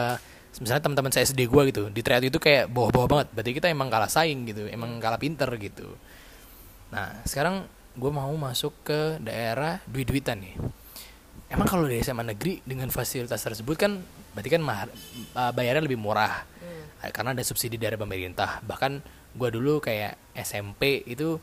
[0.58, 3.28] misalnya teman-teman saya SD gue gitu di tryout itu kayak bawah-bawah banget.
[3.32, 5.88] Berarti kita emang kalah saing gitu emang kalah pinter gitu.
[6.92, 10.56] Nah, sekarang gue mau masuk ke daerah duit-duitan nih.
[11.48, 14.04] Emang kalau di SMA negeri dengan fasilitas tersebut kan
[14.38, 14.88] berarti kan mahar,
[15.34, 16.46] uh, bayarnya lebih murah
[16.98, 18.58] Uh, karena ada subsidi dari pemerintah.
[18.66, 19.06] Bahkan
[19.38, 21.38] gue dulu kayak SMP itu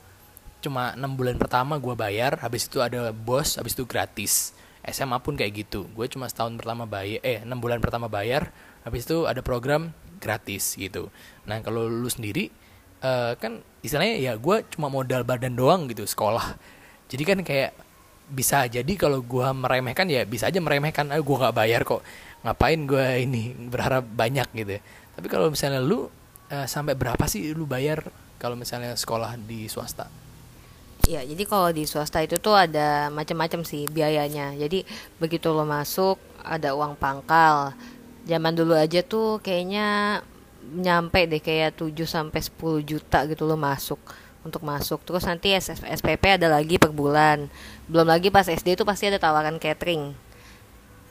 [0.59, 4.51] cuma enam bulan pertama gue bayar, habis itu ada bos, habis itu gratis.
[4.83, 5.87] SMA pun kayak gitu.
[5.95, 8.51] Gue cuma setahun pertama bayar, eh enam bulan pertama bayar,
[8.83, 11.07] habis itu ada program gratis gitu.
[11.47, 12.51] Nah kalau lu sendiri
[13.05, 16.57] eh, kan istilahnya ya gue cuma modal badan doang gitu sekolah
[17.13, 17.71] jadi kan kayak
[18.33, 22.01] bisa jadi kalau gue meremehkan ya bisa aja meremehkan ah gue nggak bayar kok
[22.45, 24.77] ngapain gue ini berharap banyak gitu
[25.17, 26.13] tapi kalau misalnya lu
[26.53, 28.05] eh, sampai berapa sih lu bayar
[28.37, 30.07] kalau misalnya sekolah di swasta
[31.05, 34.57] Ya, jadi kalau di swasta itu tuh ada macam-macam sih biayanya.
[34.57, 34.89] Jadi
[35.21, 37.77] begitu lo masuk ada uang pangkal.
[38.25, 40.21] Zaman dulu aja tuh kayaknya
[40.65, 44.01] nyampe deh kayak 7 sampai 10 juta gitu lo masuk
[44.49, 45.05] untuk masuk.
[45.05, 47.53] Terus nanti SPP ada lagi per bulan.
[47.85, 50.17] Belum lagi pas SD itu pasti ada tawaran catering.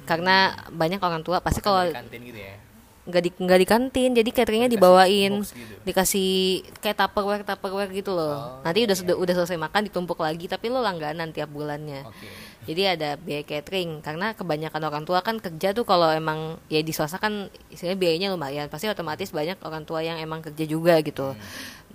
[0.03, 2.55] Karena banyak orang tua pasti kalau gitu ya?
[3.03, 5.43] nggak di nggak di kantin jadi cateringnya dibawain.
[5.43, 5.75] gitu.
[5.83, 8.63] dikasih kayak tupperware tupperware gitu loh.
[8.63, 9.01] Oh, nanti udah iya.
[9.03, 12.07] sudah udah selesai makan ditumpuk lagi tapi lo langganan tiap bulannya.
[12.07, 12.31] Oke.
[12.63, 16.95] Jadi ada biaya catering karena kebanyakan orang tua kan kerja tuh kalau emang ya di
[16.95, 18.71] swasta kan istilahnya biayanya lumayan.
[18.71, 21.35] Pasti otomatis banyak orang tua yang emang kerja juga gitu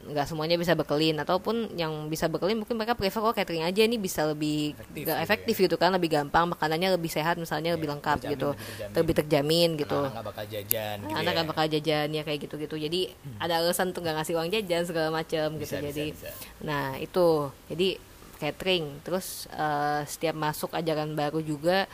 [0.08, 1.16] nggak semuanya bisa bekelin.
[1.20, 5.04] Ataupun yang bisa bekelin mungkin mereka prefer oh catering aja ini bisa lebih Efektif efektif,
[5.04, 8.48] gitu efektif gitu kan lebih gampang makanannya lebih sehat misalnya lebih lengkap terjamin, gitu.
[8.50, 8.96] lebih terjamin.
[8.96, 9.68] lebih terjamin.
[9.76, 10.00] gitu.
[10.00, 11.36] Anak nggak bakal jajan gitu anak ya.
[11.36, 12.76] kan bakal jajan ya kayak gitu-gitu.
[12.80, 13.00] Jadi
[13.38, 15.74] ada alasan tuh nggak ngasih uang jajan segala macam gitu.
[15.76, 16.28] Bisa, jadi bisa.
[16.64, 17.28] nah itu.
[17.68, 17.88] Jadi
[18.38, 18.84] catering.
[19.02, 21.84] Terus eh, setiap masuk ajaran baru juga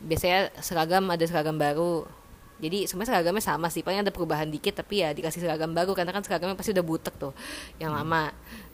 [0.00, 2.08] biasanya seragam ada seragam baru
[2.60, 6.12] jadi sebenarnya seragamnya sama sih paling ada perubahan dikit tapi ya dikasih seragam baru karena
[6.12, 7.32] kan seragamnya pasti udah butek tuh
[7.76, 8.04] yang Hmm.
[8.04, 8.24] lama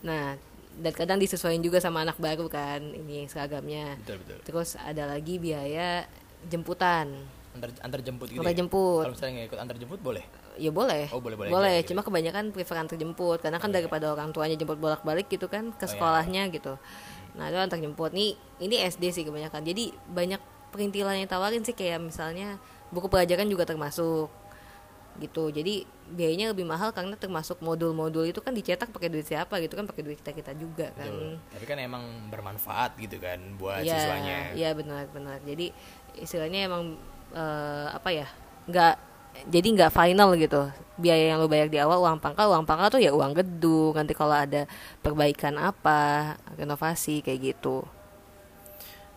[0.03, 0.35] nah
[0.77, 5.39] dan kadang disesuaikan juga sama anak baru kan ini seragamnya betul betul terus ada lagi
[5.39, 6.05] biaya
[6.45, 7.09] jemputan
[7.53, 8.59] antar antar jemput gitu antar ya?
[8.59, 10.25] jemput kalau misalnya ikut antar jemput boleh
[10.57, 11.05] Ya boleh.
[11.13, 11.93] Oh, boleh- boleh Boleh, aja, gitu.
[11.93, 15.77] cuma kebanyakan prefer antar jemput karena kan daripada orang tuanya jemput bolak-balik gitu kan ke
[15.77, 15.93] Oh, iya.
[15.93, 16.81] sekolahnya gitu.
[17.37, 18.17] Nah, itu antar jemput.
[18.17, 19.61] Nih, ini SD sih kebanyakan.
[19.61, 20.41] Jadi banyak
[20.73, 22.57] perintilan yang tawarin sih kayak misalnya
[22.95, 24.29] buku pelajaran juga termasuk
[25.17, 25.49] gitu.
[25.49, 29.89] Jadi biayanya lebih mahal karena termasuk modul-modul itu kan dicetak pakai duit siapa gitu kan
[29.89, 31.09] pakai duit kita-kita juga kan.
[31.09, 31.41] Betul.
[31.57, 35.39] tapi kan emang bermanfaat gitu kan buat Iya, siswanya Iya benar benar.
[35.43, 35.73] Jadi
[36.21, 37.01] istilahnya emang
[37.33, 38.29] eh, apa ya
[38.69, 38.95] nggak
[39.53, 40.63] jadi nggak final gitu
[40.97, 44.17] biaya yang lo bayar di awal uang pangkal uang pangkal tuh ya uang gedung nanti
[44.17, 44.65] kalau ada
[45.05, 47.85] perbaikan apa renovasi kayak gitu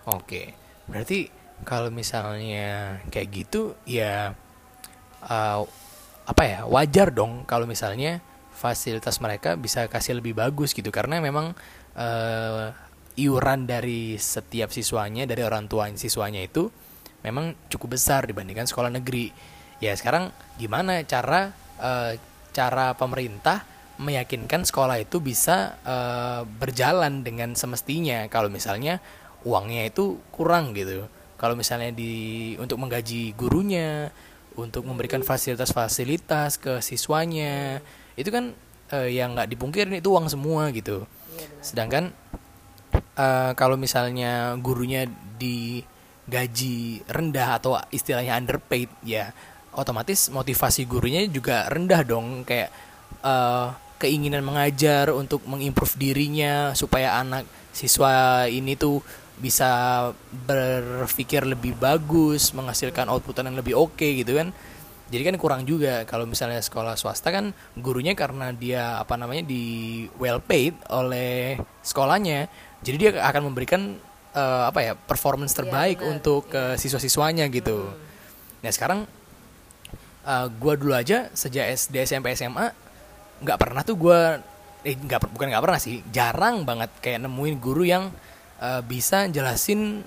[0.10, 0.58] Oke,
[0.90, 1.30] berarti
[1.68, 4.34] kalau misalnya kayak gitu ya
[5.26, 5.62] uh,
[6.30, 8.22] apa ya wajar dong kalau misalnya
[8.60, 10.92] fasilitas mereka bisa kasih lebih bagus gitu.
[10.92, 11.56] Karena memang
[11.96, 12.76] uh,
[13.16, 16.68] iuran dari setiap siswanya dari orang tua siswanya itu
[17.24, 19.32] memang cukup besar dibandingkan sekolah negeri.
[19.80, 22.14] Ya sekarang gimana cara uh,
[22.52, 23.64] cara pemerintah
[24.00, 28.28] meyakinkan sekolah itu bisa uh, berjalan dengan semestinya?
[28.28, 29.00] Kalau misalnya
[29.48, 31.08] uangnya itu kurang gitu
[31.40, 34.12] kalau misalnya di untuk menggaji gurunya
[34.60, 37.80] untuk memberikan fasilitas-fasilitas ke siswanya
[38.20, 38.52] itu kan
[38.92, 41.08] eh, yang nggak dipungkirin itu uang semua gitu.
[41.64, 42.12] Sedangkan
[43.16, 45.08] eh, kalau misalnya gurunya
[45.40, 49.32] digaji rendah atau istilahnya underpaid ya
[49.72, 52.44] otomatis motivasi gurunya juga rendah dong.
[52.44, 52.70] Kayak
[53.24, 53.68] eh,
[54.00, 59.04] keinginan mengajar untuk mengimprove dirinya supaya anak siswa ini tuh
[59.40, 59.70] bisa
[60.46, 64.52] berpikir lebih bagus, menghasilkan output yang lebih oke okay, gitu kan.
[65.10, 70.06] Jadi kan kurang juga kalau misalnya sekolah swasta kan gurunya karena dia apa namanya di
[70.22, 72.46] well paid oleh sekolahnya,
[72.86, 73.98] jadi dia akan memberikan
[74.38, 77.90] uh, apa ya performance iya, terbaik ya, untuk uh, siswa-siswanya gitu.
[77.90, 77.98] Hmm.
[78.62, 79.00] Nah sekarang
[80.30, 82.70] uh, gua dulu aja sejak SD SMP SMA
[83.42, 84.38] nggak pernah tuh gua
[84.86, 88.14] eh nggak bukan nggak pernah sih jarang banget kayak nemuin guru yang
[88.60, 90.04] uh, bisa jelasin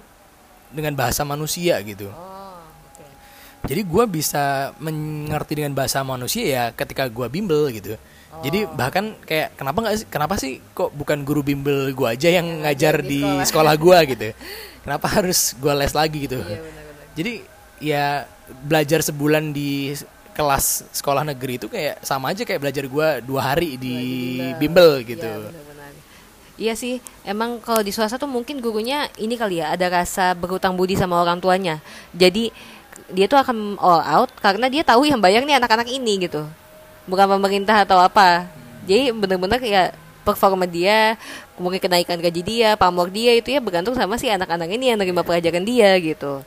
[0.72, 2.08] dengan bahasa manusia gitu.
[2.08, 2.56] Oh,
[2.92, 3.08] okay.
[3.68, 7.96] Jadi gue bisa mengerti dengan bahasa manusia ya ketika gue bimbel gitu.
[8.32, 8.40] Oh.
[8.40, 12.48] Jadi bahkan kayak kenapa nggak sih kenapa sih kok bukan guru bimbel gue aja yang,
[12.48, 14.28] yang ngajar di sekolah, sekolah gue gitu?
[14.82, 16.40] Kenapa harus gue les lagi gitu?
[16.40, 17.06] Iya, bener -bener.
[17.12, 17.32] Jadi
[17.82, 18.06] ya
[18.64, 19.92] belajar sebulan di
[20.32, 23.96] kelas sekolah negeri itu kayak sama aja kayak belajar gue dua hari di
[24.56, 25.28] bimbel, bimbel gitu.
[25.28, 25.71] Ya, -bener
[26.60, 30.76] Iya sih, emang kalau di swasta tuh mungkin gurunya ini kali ya ada rasa berhutang
[30.76, 31.80] budi sama orang tuanya.
[32.12, 32.52] Jadi
[33.08, 36.44] dia tuh akan all out karena dia tahu yang bayar nih anak-anak ini gitu,
[37.08, 38.44] bukan pemerintah atau apa.
[38.84, 41.16] Jadi bener-bener kayak performa dia,
[41.56, 45.24] mungkin kenaikan gaji dia, pamor dia itu ya bergantung sama si anak-anak ini yang nerima
[45.24, 46.44] pelajaran dia gitu.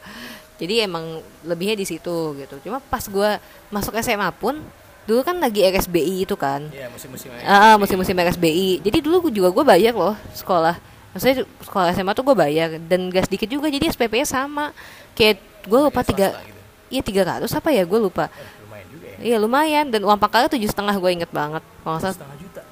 [0.56, 2.56] Jadi emang lebihnya di situ gitu.
[2.64, 3.30] Cuma pas gue
[3.74, 4.62] masuk SMA pun
[5.06, 6.66] dulu kan lagi RSBI itu kan.
[6.74, 10.78] Iya musim-musim ah musim-musim RSBI jadi dulu juga gue bayar loh sekolah.
[11.16, 14.76] Maksudnya sekolah SMA tuh gue bayar dan gas dikit juga jadi SPP nya sama.
[15.16, 16.60] Kayak gue lupa tiga gitu.
[16.92, 18.28] iya tiga ratus apa ya gue lupa.
[18.28, 19.18] Eh, lumayan juga ya.
[19.24, 19.86] iya lumayan.
[19.88, 21.64] Dan uang pangkalnya tujuh setengah gue inget banget.
[21.86, 21.98] Kalau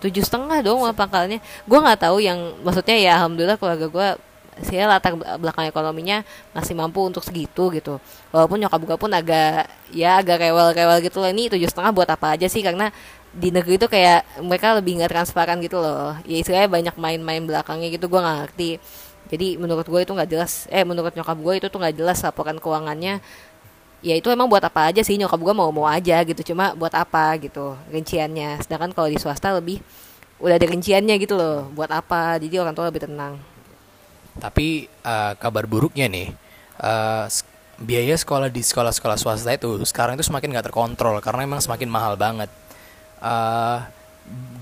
[0.04, 4.08] tujuh setengah dong uang pangkalnya gue nggak tahu yang maksudnya ya alhamdulillah keluarga gue
[4.62, 6.22] saya latar belakang ekonominya
[6.54, 7.98] masih mampu untuk segitu gitu.
[8.30, 11.30] Walaupun nyokap gue pun agak ya agak rewel-rewel gitu loh.
[11.34, 12.62] Ini tujuh setengah buat apa aja sih?
[12.62, 12.94] Karena
[13.34, 16.14] di negeri itu kayak mereka lebih nggak transparan gitu loh.
[16.30, 18.72] Ya istilahnya banyak main-main belakangnya gitu gue nggak ngerti.
[19.34, 20.70] Jadi menurut gue itu nggak jelas.
[20.70, 23.24] Eh menurut nyokap gue itu tuh nggak jelas laporan keuangannya.
[24.04, 25.18] Ya itu emang buat apa aja sih?
[25.18, 28.62] Nyokap gue mau mau aja gitu cuma buat apa gitu rinciannya.
[28.62, 29.82] Sedangkan kalau di swasta lebih
[30.44, 32.38] udah ada rinciannya gitu loh buat apa?
[32.38, 33.53] Jadi orang tua lebih tenang
[34.38, 36.34] tapi uh, kabar buruknya nih,
[36.82, 37.26] uh,
[37.82, 42.14] biaya sekolah di sekolah-sekolah swasta itu sekarang itu semakin nggak terkontrol karena memang semakin mahal
[42.18, 42.50] banget.
[43.24, 43.84] Uh,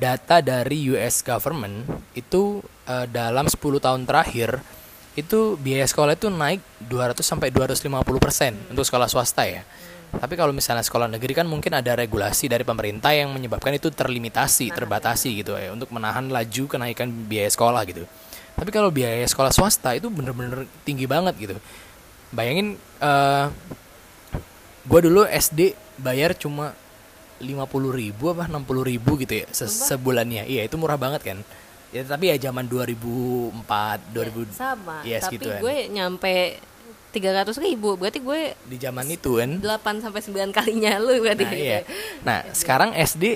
[0.01, 1.85] data dari US government
[2.17, 4.57] itu uh, dalam 10 tahun terakhir
[5.13, 9.61] itu biaya sekolah itu naik 200 sampai 250 persen untuk sekolah swasta ya.
[10.11, 14.67] Tapi kalau misalnya sekolah negeri kan mungkin ada regulasi dari pemerintah yang menyebabkan itu terlimitasi,
[14.75, 18.03] terbatasi gitu ya untuk menahan laju kenaikan biaya sekolah gitu.
[18.61, 21.57] Tapi kalau biaya sekolah swasta itu bener-bener tinggi banget gitu.
[22.29, 24.37] Bayangin uh, eh,
[24.85, 26.77] gue dulu SD bayar cuma
[27.41, 30.45] lima puluh ribu apa enam puluh ribu gitu ya se sebulannya.
[30.45, 31.41] Iya itu murah banget kan.
[31.89, 33.65] Ya tapi ya zaman 2004,
[34.13, 34.97] 2000 ya, sama.
[35.03, 36.61] Ya, tapi gue nyampe
[37.11, 41.43] tiga ratus ribu berarti gue di zaman itu kan delapan sampai sembilan kalinya lu berarti
[41.43, 41.79] nah, iya.
[42.23, 43.35] nah sekarang SD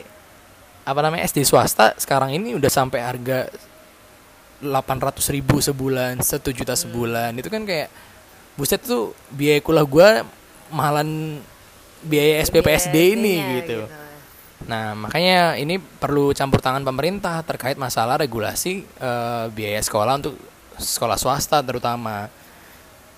[0.87, 3.51] apa namanya SD swasta sekarang ini udah sampai harga
[4.63, 6.83] 800 ribu sebulan satu juta hmm.
[6.87, 7.91] sebulan itu kan kayak
[8.55, 10.09] buset tuh biaya kuliah gue
[10.71, 11.39] mahalan
[12.05, 13.83] biaya SPPSD ini gitu.
[13.83, 14.05] gitu.
[14.65, 20.39] Nah makanya ini perlu campur tangan pemerintah terkait masalah regulasi uh, biaya sekolah untuk
[20.79, 22.31] sekolah swasta terutama.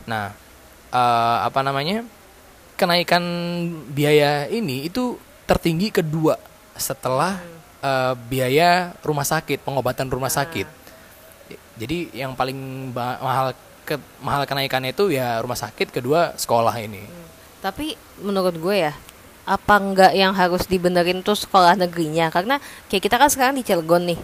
[0.10, 0.34] Nah
[0.90, 2.02] uh, apa namanya
[2.80, 3.24] kenaikan
[3.94, 6.38] biaya ini itu tertinggi kedua
[6.78, 7.38] setelah
[7.82, 10.87] uh, biaya rumah sakit pengobatan rumah ah.
[11.78, 12.58] Jadi yang paling
[12.94, 13.54] mahal
[13.88, 18.94] ke mahal kenaikannya itu ya rumah sakit kedua sekolah ini Tapi menurut gue ya,
[19.48, 22.30] apa enggak yang harus dibenerin tuh sekolah negerinya?
[22.30, 22.62] Karena
[22.92, 24.20] kayak kita kan sekarang di Cilegon nih.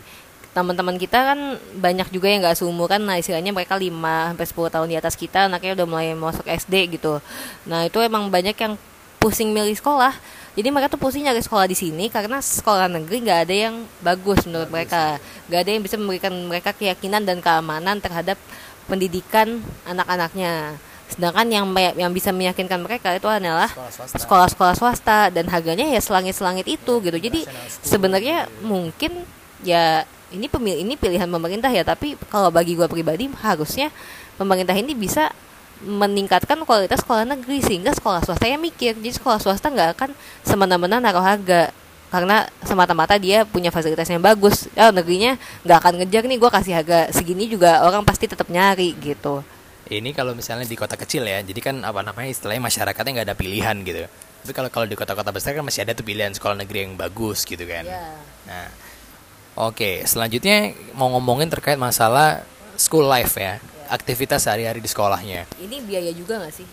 [0.54, 1.40] Teman-teman kita kan
[1.82, 5.50] banyak juga yang nggak seumuran, nah istilahnya mereka 5 sampai 10 tahun di atas kita,
[5.50, 7.18] anaknya udah mulai masuk SD gitu.
[7.66, 8.78] Nah, itu emang banyak yang
[9.18, 10.14] pusing milih sekolah.
[10.54, 14.46] Jadi mereka tuh pusing nyari sekolah di sini karena sekolah negeri nggak ada yang bagus
[14.46, 15.18] menurut mereka,
[15.50, 18.38] nggak ada yang bisa memberikan mereka keyakinan dan keamanan terhadap
[18.86, 20.78] pendidikan anak-anaknya.
[21.10, 21.66] Sedangkan yang
[21.98, 23.70] yang bisa meyakinkan mereka itu adalah
[24.14, 25.30] sekolah-sekolah swasta.
[25.34, 27.18] Dan harganya ya selangit-selangit itu gitu.
[27.18, 27.46] Jadi
[27.82, 29.26] sebenarnya mungkin
[29.62, 33.94] ya ini pemil ini pilihan pemerintah ya, tapi kalau bagi gua pribadi harusnya
[34.38, 35.30] pemerintah ini bisa
[35.84, 38.96] meningkatkan kualitas sekolah negeri sehingga sekolah swasta yang mikir.
[38.96, 40.10] Jadi sekolah swasta nggak akan
[40.42, 41.70] semena-mena naruh harga
[42.08, 44.70] karena semata-mata dia punya fasilitas yang bagus.
[44.74, 48.96] Oh, negerinya nggak akan ngejar nih gua kasih harga segini juga orang pasti tetap nyari
[48.98, 49.44] gitu.
[49.84, 53.38] ini kalau misalnya di kota kecil ya jadi kan apa namanya istilahnya masyarakatnya nggak ada
[53.38, 54.08] pilihan gitu
[54.42, 57.44] tapi kalau kalau di kota-kota besar kan masih ada tuh pilihan sekolah negeri yang bagus
[57.44, 58.06] gitu kan Iya.
[58.48, 58.68] nah
[59.60, 62.42] oke selanjutnya mau ngomongin terkait masalah
[62.80, 63.60] school life ya
[63.94, 65.46] aktivitas sehari-hari di sekolahnya.
[65.62, 66.66] Ini biaya juga nggak sih?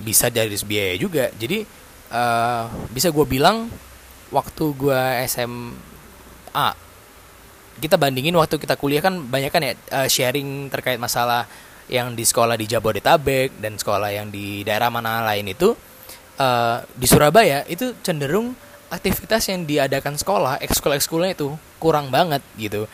[0.00, 1.28] bisa dari biaya juga.
[1.36, 1.64] Jadi
[2.08, 3.68] eh, bisa gue bilang
[4.32, 6.68] waktu gue SMA
[7.80, 11.44] kita bandingin waktu kita kuliah kan banyak kan ya eh, sharing terkait masalah
[11.90, 15.76] yang di sekolah di Jabodetabek dan sekolah yang di daerah mana lain itu
[16.40, 18.56] eh, di Surabaya itu cenderung
[18.92, 21.48] aktivitas yang diadakan sekolah ekskul ekskulnya itu
[21.80, 22.84] kurang banget gitu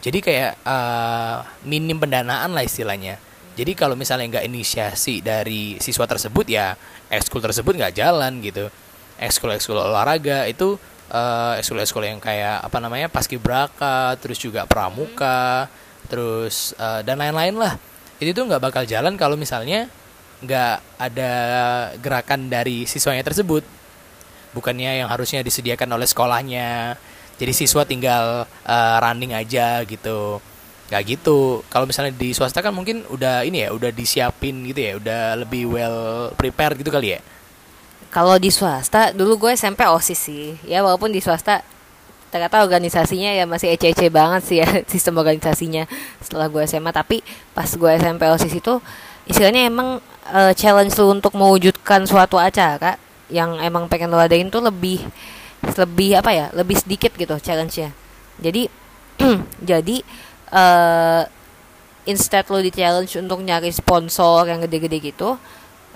[0.00, 3.16] jadi kayak eh, minim pendanaan lah istilahnya.
[3.56, 6.76] Jadi kalau misalnya nggak inisiasi dari siswa tersebut ya
[7.08, 8.68] ekskul tersebut nggak jalan gitu.
[9.16, 10.76] Ekskul ekskul olahraga itu
[11.08, 15.72] eh, ekskul ekskul yang kayak apa namanya paskibraka terus juga pramuka
[16.06, 17.74] terus eh, dan lain-lain lah.
[18.20, 19.88] Itu tuh nggak bakal jalan kalau misalnya
[20.44, 21.32] nggak ada
[21.96, 23.64] gerakan dari siswanya tersebut.
[24.52, 26.96] Bukannya yang harusnya disediakan oleh sekolahnya
[27.36, 30.40] jadi siswa tinggal eh, running aja gitu.
[30.86, 31.66] Nggak gitu.
[31.68, 35.68] Kalau misalnya di swasta kan mungkin udah ini ya udah disiapin gitu ya udah lebih
[35.68, 37.20] well prepared gitu kali ya?
[38.08, 40.56] Kalau di swasta dulu gue SMP OSIS sih.
[40.64, 41.60] Ya walaupun di swasta
[42.30, 45.86] ternyata organisasinya ya masih ece-ece banget sih ya sistem organisasinya
[46.18, 47.22] setelah gue SMA tapi
[47.54, 48.82] pas gue SMP OSIS itu
[49.30, 50.02] istilahnya emang
[50.34, 52.98] eh, challenge lu untuk mewujudkan suatu acara
[53.30, 55.02] yang emang pengen lo adain tuh lebih
[55.74, 57.90] lebih apa ya lebih sedikit gitu challenge-nya.
[58.38, 58.62] Jadi
[59.70, 59.96] jadi
[60.54, 61.22] eh
[62.06, 65.34] instead lo di challenge untuk nyari sponsor yang gede-gede gitu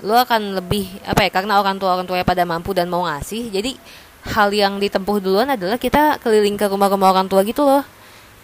[0.01, 3.53] lo akan lebih apa ya karena orang tua orang tuanya pada mampu dan mau ngasih
[3.53, 3.77] jadi
[4.27, 7.85] hal yang ditempuh duluan adalah kita keliling ke rumah-rumah orang tua gitu loh.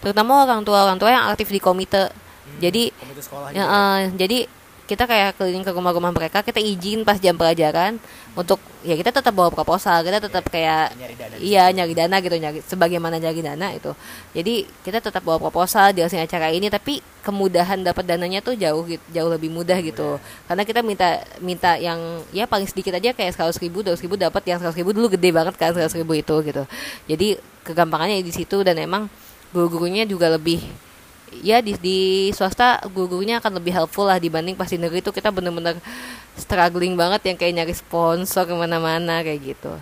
[0.01, 2.09] Terutama orang tua orang tua yang aktif di komite.
[2.57, 4.39] Jadi komite sekolah ya, eh, jadi
[4.87, 7.99] kita kayak keliling ke rumah-rumah mereka kita izin pas jam pelajaran
[8.39, 12.15] untuk ya kita tetap bawa proposal kita tetap kayak Nyari dana di iya nyari dana
[12.23, 13.91] gitu nyari sebagaimana nyari dana itu.
[14.31, 19.29] Jadi kita tetap bawa proposal jelasin acara ini tapi kemudahan dapat dananya tuh jauh jauh
[19.29, 20.17] lebih mudah gitu.
[20.47, 24.41] Karena kita minta minta yang ya paling sedikit aja kayak seratus ribu dua ribu dapat
[24.47, 26.63] yang seratus ribu dulu gede banget kan seratus ribu itu gitu.
[27.11, 27.35] Jadi
[27.67, 29.11] kegampangannya di situ dan emang
[29.51, 30.63] guru-gurunya juga lebih
[31.31, 31.99] ya di, di
[32.31, 35.77] swasta guru-gurunya akan lebih helpful lah dibanding pas di negeri itu kita bener-bener
[36.37, 39.73] struggling banget yang kayak nyari sponsor ke mana-mana kayak gitu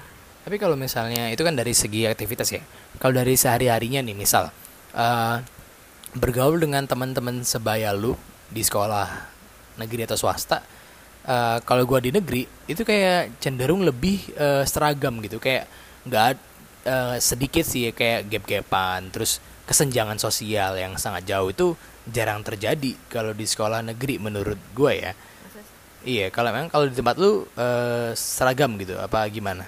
[0.46, 2.62] Tapi kalau misalnya itu kan dari segi aktivitas ya.
[3.02, 4.54] Kalau dari sehari-harinya nih misal
[4.94, 5.36] eh,
[6.14, 8.14] bergaul dengan teman-teman sebaya lu
[8.54, 9.10] di sekolah
[9.82, 10.62] negeri atau swasta.
[11.26, 15.66] eh, kalau gua di negeri itu kayak cenderung lebih eh, seragam gitu kayak
[16.06, 16.38] nggak
[16.86, 21.74] eh, sedikit sih ya, kayak gap-gapan terus kesenjangan sosial yang sangat jauh itu
[22.06, 25.12] jarang terjadi kalau di sekolah negeri menurut gua ya.
[26.06, 29.66] Iya, kalau memang kalau di tempat lu eh, seragam gitu apa gimana?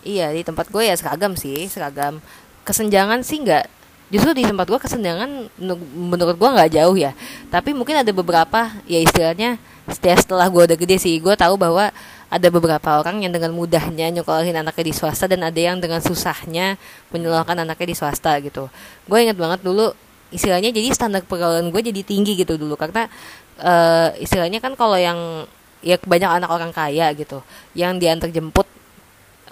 [0.00, 2.24] Iya di tempat gue ya seragam sih seragam
[2.64, 3.68] kesenjangan sih nggak
[4.08, 7.12] justru di tempat gue kesenjangan menur- menurut gue nggak jauh ya
[7.52, 9.60] tapi mungkin ada beberapa ya istilahnya
[9.92, 11.92] setelah setelah gue udah gede sih gue tahu bahwa
[12.30, 16.78] ada beberapa orang yang dengan mudahnya nyekolahin anaknya di swasta dan ada yang dengan susahnya
[17.10, 18.70] menyekolahkan anaknya di swasta gitu.
[19.10, 19.90] Gue inget banget dulu
[20.30, 23.10] istilahnya jadi standar pergaulan gue jadi tinggi gitu dulu karena
[23.58, 25.42] eh, istilahnya kan kalau yang
[25.82, 27.42] ya banyak anak orang kaya gitu
[27.74, 28.70] yang diantar jemput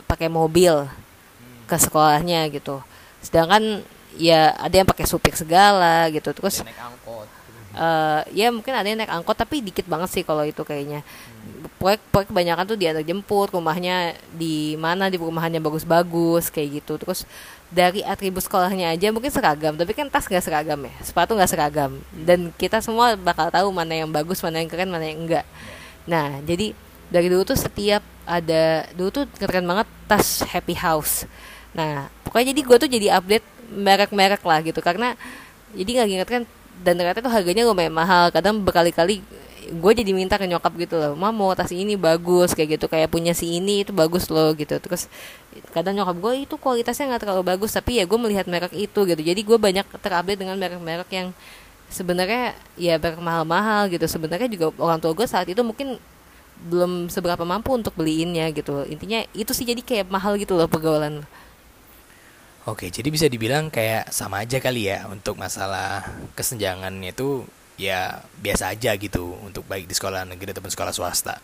[0.06, 0.86] pakai mobil
[1.66, 2.78] ke sekolahnya gitu.
[3.26, 3.82] Sedangkan
[4.14, 7.37] ya ada yang pakai supir segala gitu terus naik angkot
[7.78, 11.06] eh, ya mungkin ada yang naik angkot tapi dikit banget sih kalau itu kayaknya.
[11.78, 16.98] Proyek proyek kebanyakan tuh diantar jemput rumahnya di mana di perumahan yang bagus-bagus kayak gitu.
[16.98, 17.22] Terus
[17.70, 20.94] dari atribut sekolahnya aja mungkin seragam tapi kan tas nggak seragam ya?
[21.06, 22.02] Sepatu nggak seragam.
[22.10, 25.46] Dan kita semua bakal tahu mana yang bagus mana yang keren mana yang enggak.
[26.10, 26.74] Nah jadi
[27.08, 31.24] dari dulu tuh setiap ada dulu tuh keren banget tas Happy House.
[31.72, 34.80] Nah pokoknya jadi gue tuh jadi update merek-merek lah gitu.
[34.82, 35.14] Karena
[35.72, 36.42] jadi nggak inget kan
[36.84, 38.30] dan ternyata tuh harganya lumayan mahal.
[38.30, 39.22] Kadang berkali-kali
[39.68, 43.12] gue jadi minta ke nyokap gitu loh mah mau tas ini bagus kayak gitu kayak
[43.12, 44.76] punya si ini itu bagus loh gitu.
[44.80, 45.06] Terus
[45.76, 49.20] kadang nyokap gue itu kualitasnya nggak terlalu bagus tapi ya gue melihat merek itu gitu.
[49.20, 51.28] Jadi gue banyak terupdate dengan merek-merek yang
[51.92, 54.06] sebenarnya ya merek mahal-mahal gitu.
[54.08, 56.00] Sebenarnya juga orang tua gue saat itu mungkin
[56.58, 61.22] belum seberapa mampu untuk beliinnya gitu intinya itu sih jadi kayak mahal gitu loh pergaulan
[62.68, 66.04] Oke, jadi bisa dibilang kayak sama aja kali ya untuk masalah
[66.36, 67.48] kesenjangannya itu
[67.80, 71.40] ya biasa aja gitu untuk baik di sekolah negeri ataupun sekolah swasta.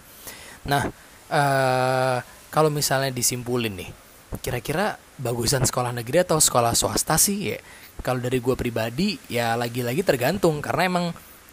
[0.68, 0.84] Nah,
[1.32, 2.20] uh,
[2.52, 3.88] kalau misalnya disimpulin nih,
[4.44, 7.58] kira-kira bagusan sekolah negeri atau sekolah swasta sih ya?
[8.04, 11.06] Kalau dari gue pribadi ya lagi-lagi tergantung karena emang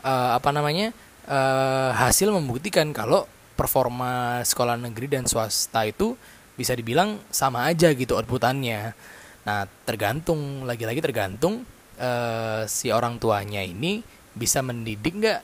[0.04, 0.92] uh, apa namanya
[1.32, 3.24] uh, hasil membuktikan kalau
[3.56, 6.20] performa sekolah negeri dan swasta itu
[6.60, 9.21] bisa dibilang sama aja gitu outputannya.
[9.48, 11.66] Nah tergantung lagi-lagi tergantung
[11.98, 15.42] uh, si orang tuanya ini bisa mendidik nggak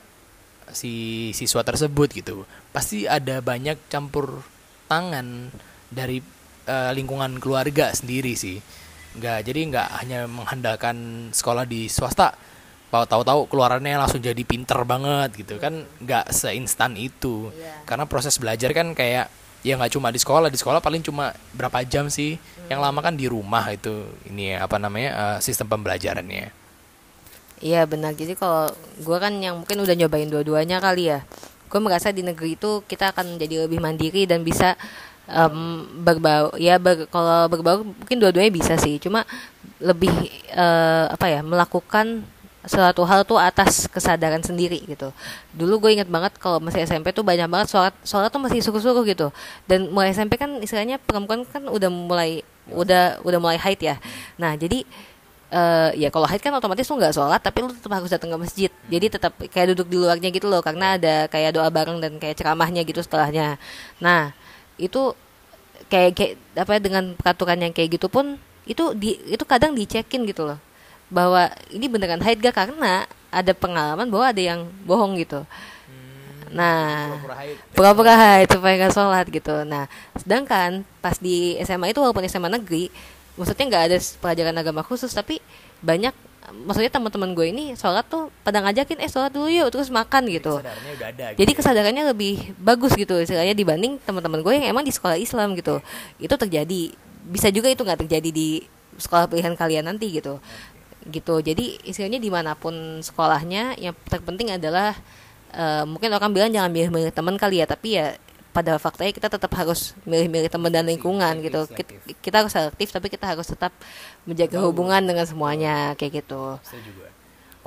[0.72, 4.44] si siswa tersebut gitu pasti ada banyak campur
[4.88, 5.48] tangan
[5.88, 6.20] dari
[6.68, 8.60] uh, lingkungan keluarga sendiri sih
[9.16, 12.36] nggak jadi nggak hanya mengandalkan sekolah di swasta
[12.88, 17.84] tahu-tahu keluarannya langsung jadi pinter banget gitu kan nggak seinstan itu yeah.
[17.84, 19.28] karena proses belajar kan kayak
[19.66, 22.38] ya nggak cuma di sekolah di sekolah paling cuma berapa jam sih.
[22.68, 26.52] Yang lama kan di rumah itu ini ya apa namanya uh, sistem pembelajarannya
[27.58, 28.14] Iya benar.
[28.14, 31.26] Jadi kalau gue kan yang mungkin udah nyobain dua-duanya kali ya.
[31.66, 34.78] Gue merasa di negeri itu kita akan jadi lebih mandiri dan bisa
[35.26, 36.54] um, berbau.
[36.56, 39.02] Ya ber, kalau berbau mungkin dua-duanya bisa sih.
[39.02, 39.26] Cuma
[39.82, 40.10] lebih
[40.54, 42.22] uh, apa ya melakukan
[42.68, 45.10] suatu hal tuh atas kesadaran sendiri gitu.
[45.54, 49.02] Dulu gue inget banget kalau masih SMP tuh banyak banget sholat sholat tuh masih suku-suku
[49.08, 49.34] gitu.
[49.66, 53.96] Dan mulai SMP kan istilahnya perempuan kan udah mulai udah udah mulai haid ya.
[54.36, 54.84] Nah jadi
[55.52, 58.38] uh, ya kalau haid kan otomatis lu nggak sholat tapi lu tetap harus datang ke
[58.38, 58.70] masjid.
[58.88, 62.36] Jadi tetap kayak duduk di luarnya gitu loh karena ada kayak doa bareng dan kayak
[62.36, 63.56] ceramahnya gitu setelahnya.
[64.00, 64.32] Nah
[64.78, 65.12] itu
[65.90, 68.36] kayak, kayak apa ya, dengan peraturan yang kayak gitu pun
[68.68, 70.60] itu di itu kadang dicekin gitu loh.
[71.08, 72.52] Bahwa ini beneran haid gak?
[72.52, 75.44] Karena ada pengalaman bahwa ada yang bohong gitu
[76.52, 77.16] Nah,
[77.72, 79.64] pura-pura haid supaya nggak sholat gitu.
[79.64, 79.86] Nah,
[80.16, 82.88] sedangkan pas di SMA itu walaupun SMA negeri,
[83.38, 85.38] maksudnya nggak ada pelajaran agama khusus tapi
[85.78, 86.12] banyak
[86.48, 90.58] maksudnya teman-teman gue ini sholat tuh pada ngajakin eh sholat dulu yuk terus makan gitu.
[90.58, 91.44] udah ada, gitu.
[91.44, 95.84] Jadi kesadarannya lebih bagus gitu istilahnya dibanding teman-teman gue yang emang di sekolah Islam gitu.
[96.16, 96.96] Itu terjadi.
[97.28, 98.64] Bisa juga itu nggak terjadi di
[98.96, 100.40] sekolah pilihan kalian nanti gitu.
[101.04, 101.34] Gitu.
[101.44, 104.96] Jadi istilahnya di mana pun sekolahnya yang terpenting adalah
[105.54, 108.16] uh, mungkin orang bilang jangan milih-milih teman kali ya tapi ya
[108.52, 111.68] pada faktanya kita tetap harus milih-milih teman dan lingkungan gitu.
[111.70, 113.70] kita, kita harus selektif tapi kita harus tetap
[114.26, 116.58] menjaga hubungan dengan semuanya kayak gitu.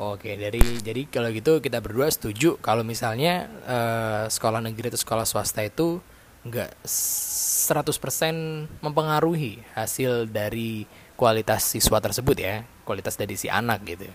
[0.02, 5.24] Oke, dari jadi kalau gitu kita berdua setuju kalau misalnya uh, sekolah negeri atau sekolah
[5.24, 6.02] swasta itu
[6.42, 14.10] enggak 100% mempengaruhi hasil dari kualitas siswa tersebut ya, kualitas dari si anak gitu.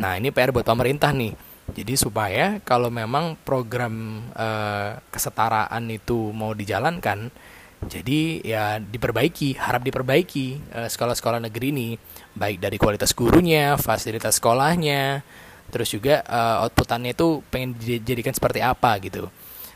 [0.00, 6.54] Nah, ini PR buat pemerintah nih jadi supaya kalau memang program uh, kesetaraan itu mau
[6.54, 7.32] dijalankan,
[7.90, 11.88] jadi ya diperbaiki, harap diperbaiki sekolah sekolah-sekolah negeri ini,
[12.38, 15.26] baik dari kualitas gurunya, fasilitas sekolahnya,
[15.70, 19.26] terus juga uh, outputannya itu pengen dijadikan seperti apa gitu.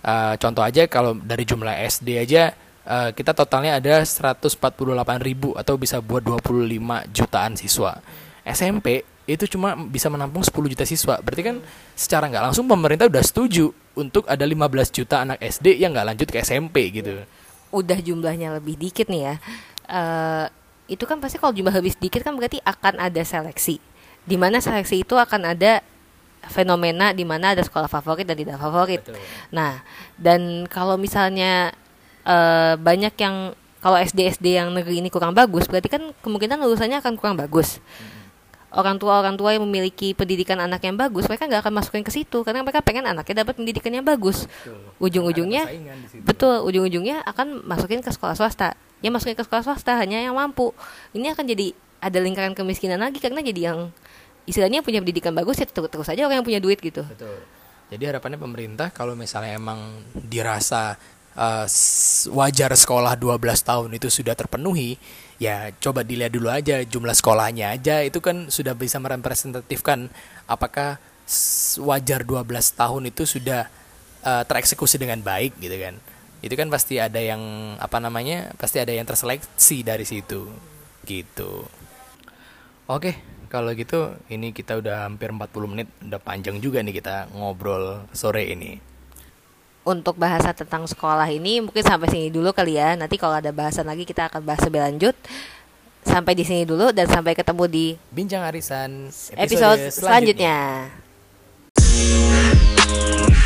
[0.00, 2.56] Uh, contoh aja kalau dari jumlah SD aja
[2.88, 4.48] uh, kita totalnya ada 148
[5.20, 8.00] ribu atau bisa buat 25 jutaan siswa.
[8.46, 11.22] SMP itu cuma bisa menampung 10 juta siswa.
[11.22, 11.56] Berarti kan
[11.94, 16.28] secara nggak langsung pemerintah udah setuju untuk ada 15 juta anak SD yang nggak lanjut
[16.30, 17.22] ke SMP gitu.
[17.70, 19.34] Udah jumlahnya lebih dikit nih ya.
[19.90, 20.46] Uh,
[20.90, 23.78] itu kan pasti kalau jumlah lebih sedikit kan berarti akan ada seleksi.
[24.26, 25.82] Di mana seleksi itu akan ada
[26.50, 29.06] fenomena di mana ada sekolah favorit dan tidak favorit.
[29.06, 29.20] Betul.
[29.54, 29.84] Nah,
[30.18, 31.70] dan kalau misalnya
[32.26, 37.00] uh, banyak yang kalau SD SD yang negeri ini kurang bagus, berarti kan kemungkinan lulusannya
[37.00, 37.78] akan kurang bagus.
[37.78, 38.19] Hmm
[38.70, 42.12] orang tua orang tua yang memiliki pendidikan anak yang bagus mereka nggak akan masukin ke
[42.14, 44.46] situ karena mereka pengen anaknya dapat pendidikan yang bagus.
[45.02, 45.66] Ujung-ujungnya
[46.22, 48.78] betul ujung-ujungnya akan masukin ke sekolah swasta.
[49.02, 50.70] Yang masukin ke sekolah swasta hanya yang mampu.
[51.16, 53.78] Ini akan jadi ada lingkaran kemiskinan lagi karena jadi yang
[54.48, 57.04] istilahnya punya pendidikan bagus ya terus, terus aja orang yang punya duit gitu.
[57.04, 57.42] Betul.
[57.90, 60.94] Jadi harapannya pemerintah kalau misalnya emang dirasa
[61.34, 61.66] uh,
[62.30, 64.94] wajar sekolah 12 tahun itu sudah terpenuhi,
[65.40, 70.12] ya coba dilihat dulu aja jumlah sekolahnya aja itu kan sudah bisa merepresentatifkan
[70.44, 71.00] apakah
[71.80, 72.44] wajar 12
[72.76, 73.72] tahun itu sudah
[74.26, 75.96] uh, tereksekusi dengan baik gitu kan.
[76.40, 77.40] Itu kan pasti ada yang
[77.78, 78.52] apa namanya?
[78.56, 80.50] Pasti ada yang terseleksi dari situ.
[81.06, 81.64] Gitu.
[82.90, 83.14] Oke,
[83.46, 88.50] kalau gitu ini kita udah hampir 40 menit, udah panjang juga nih kita ngobrol sore
[88.50, 88.89] ini
[89.90, 92.94] untuk bahasa tentang sekolah ini mungkin sampai sini dulu kali ya.
[92.94, 95.16] Nanti kalau ada bahasan lagi kita akan bahas lebih lanjut.
[96.00, 100.88] Sampai di sini dulu dan sampai ketemu di Bincang Arisan episode, episode selanjutnya.
[101.76, 103.38] selanjutnya.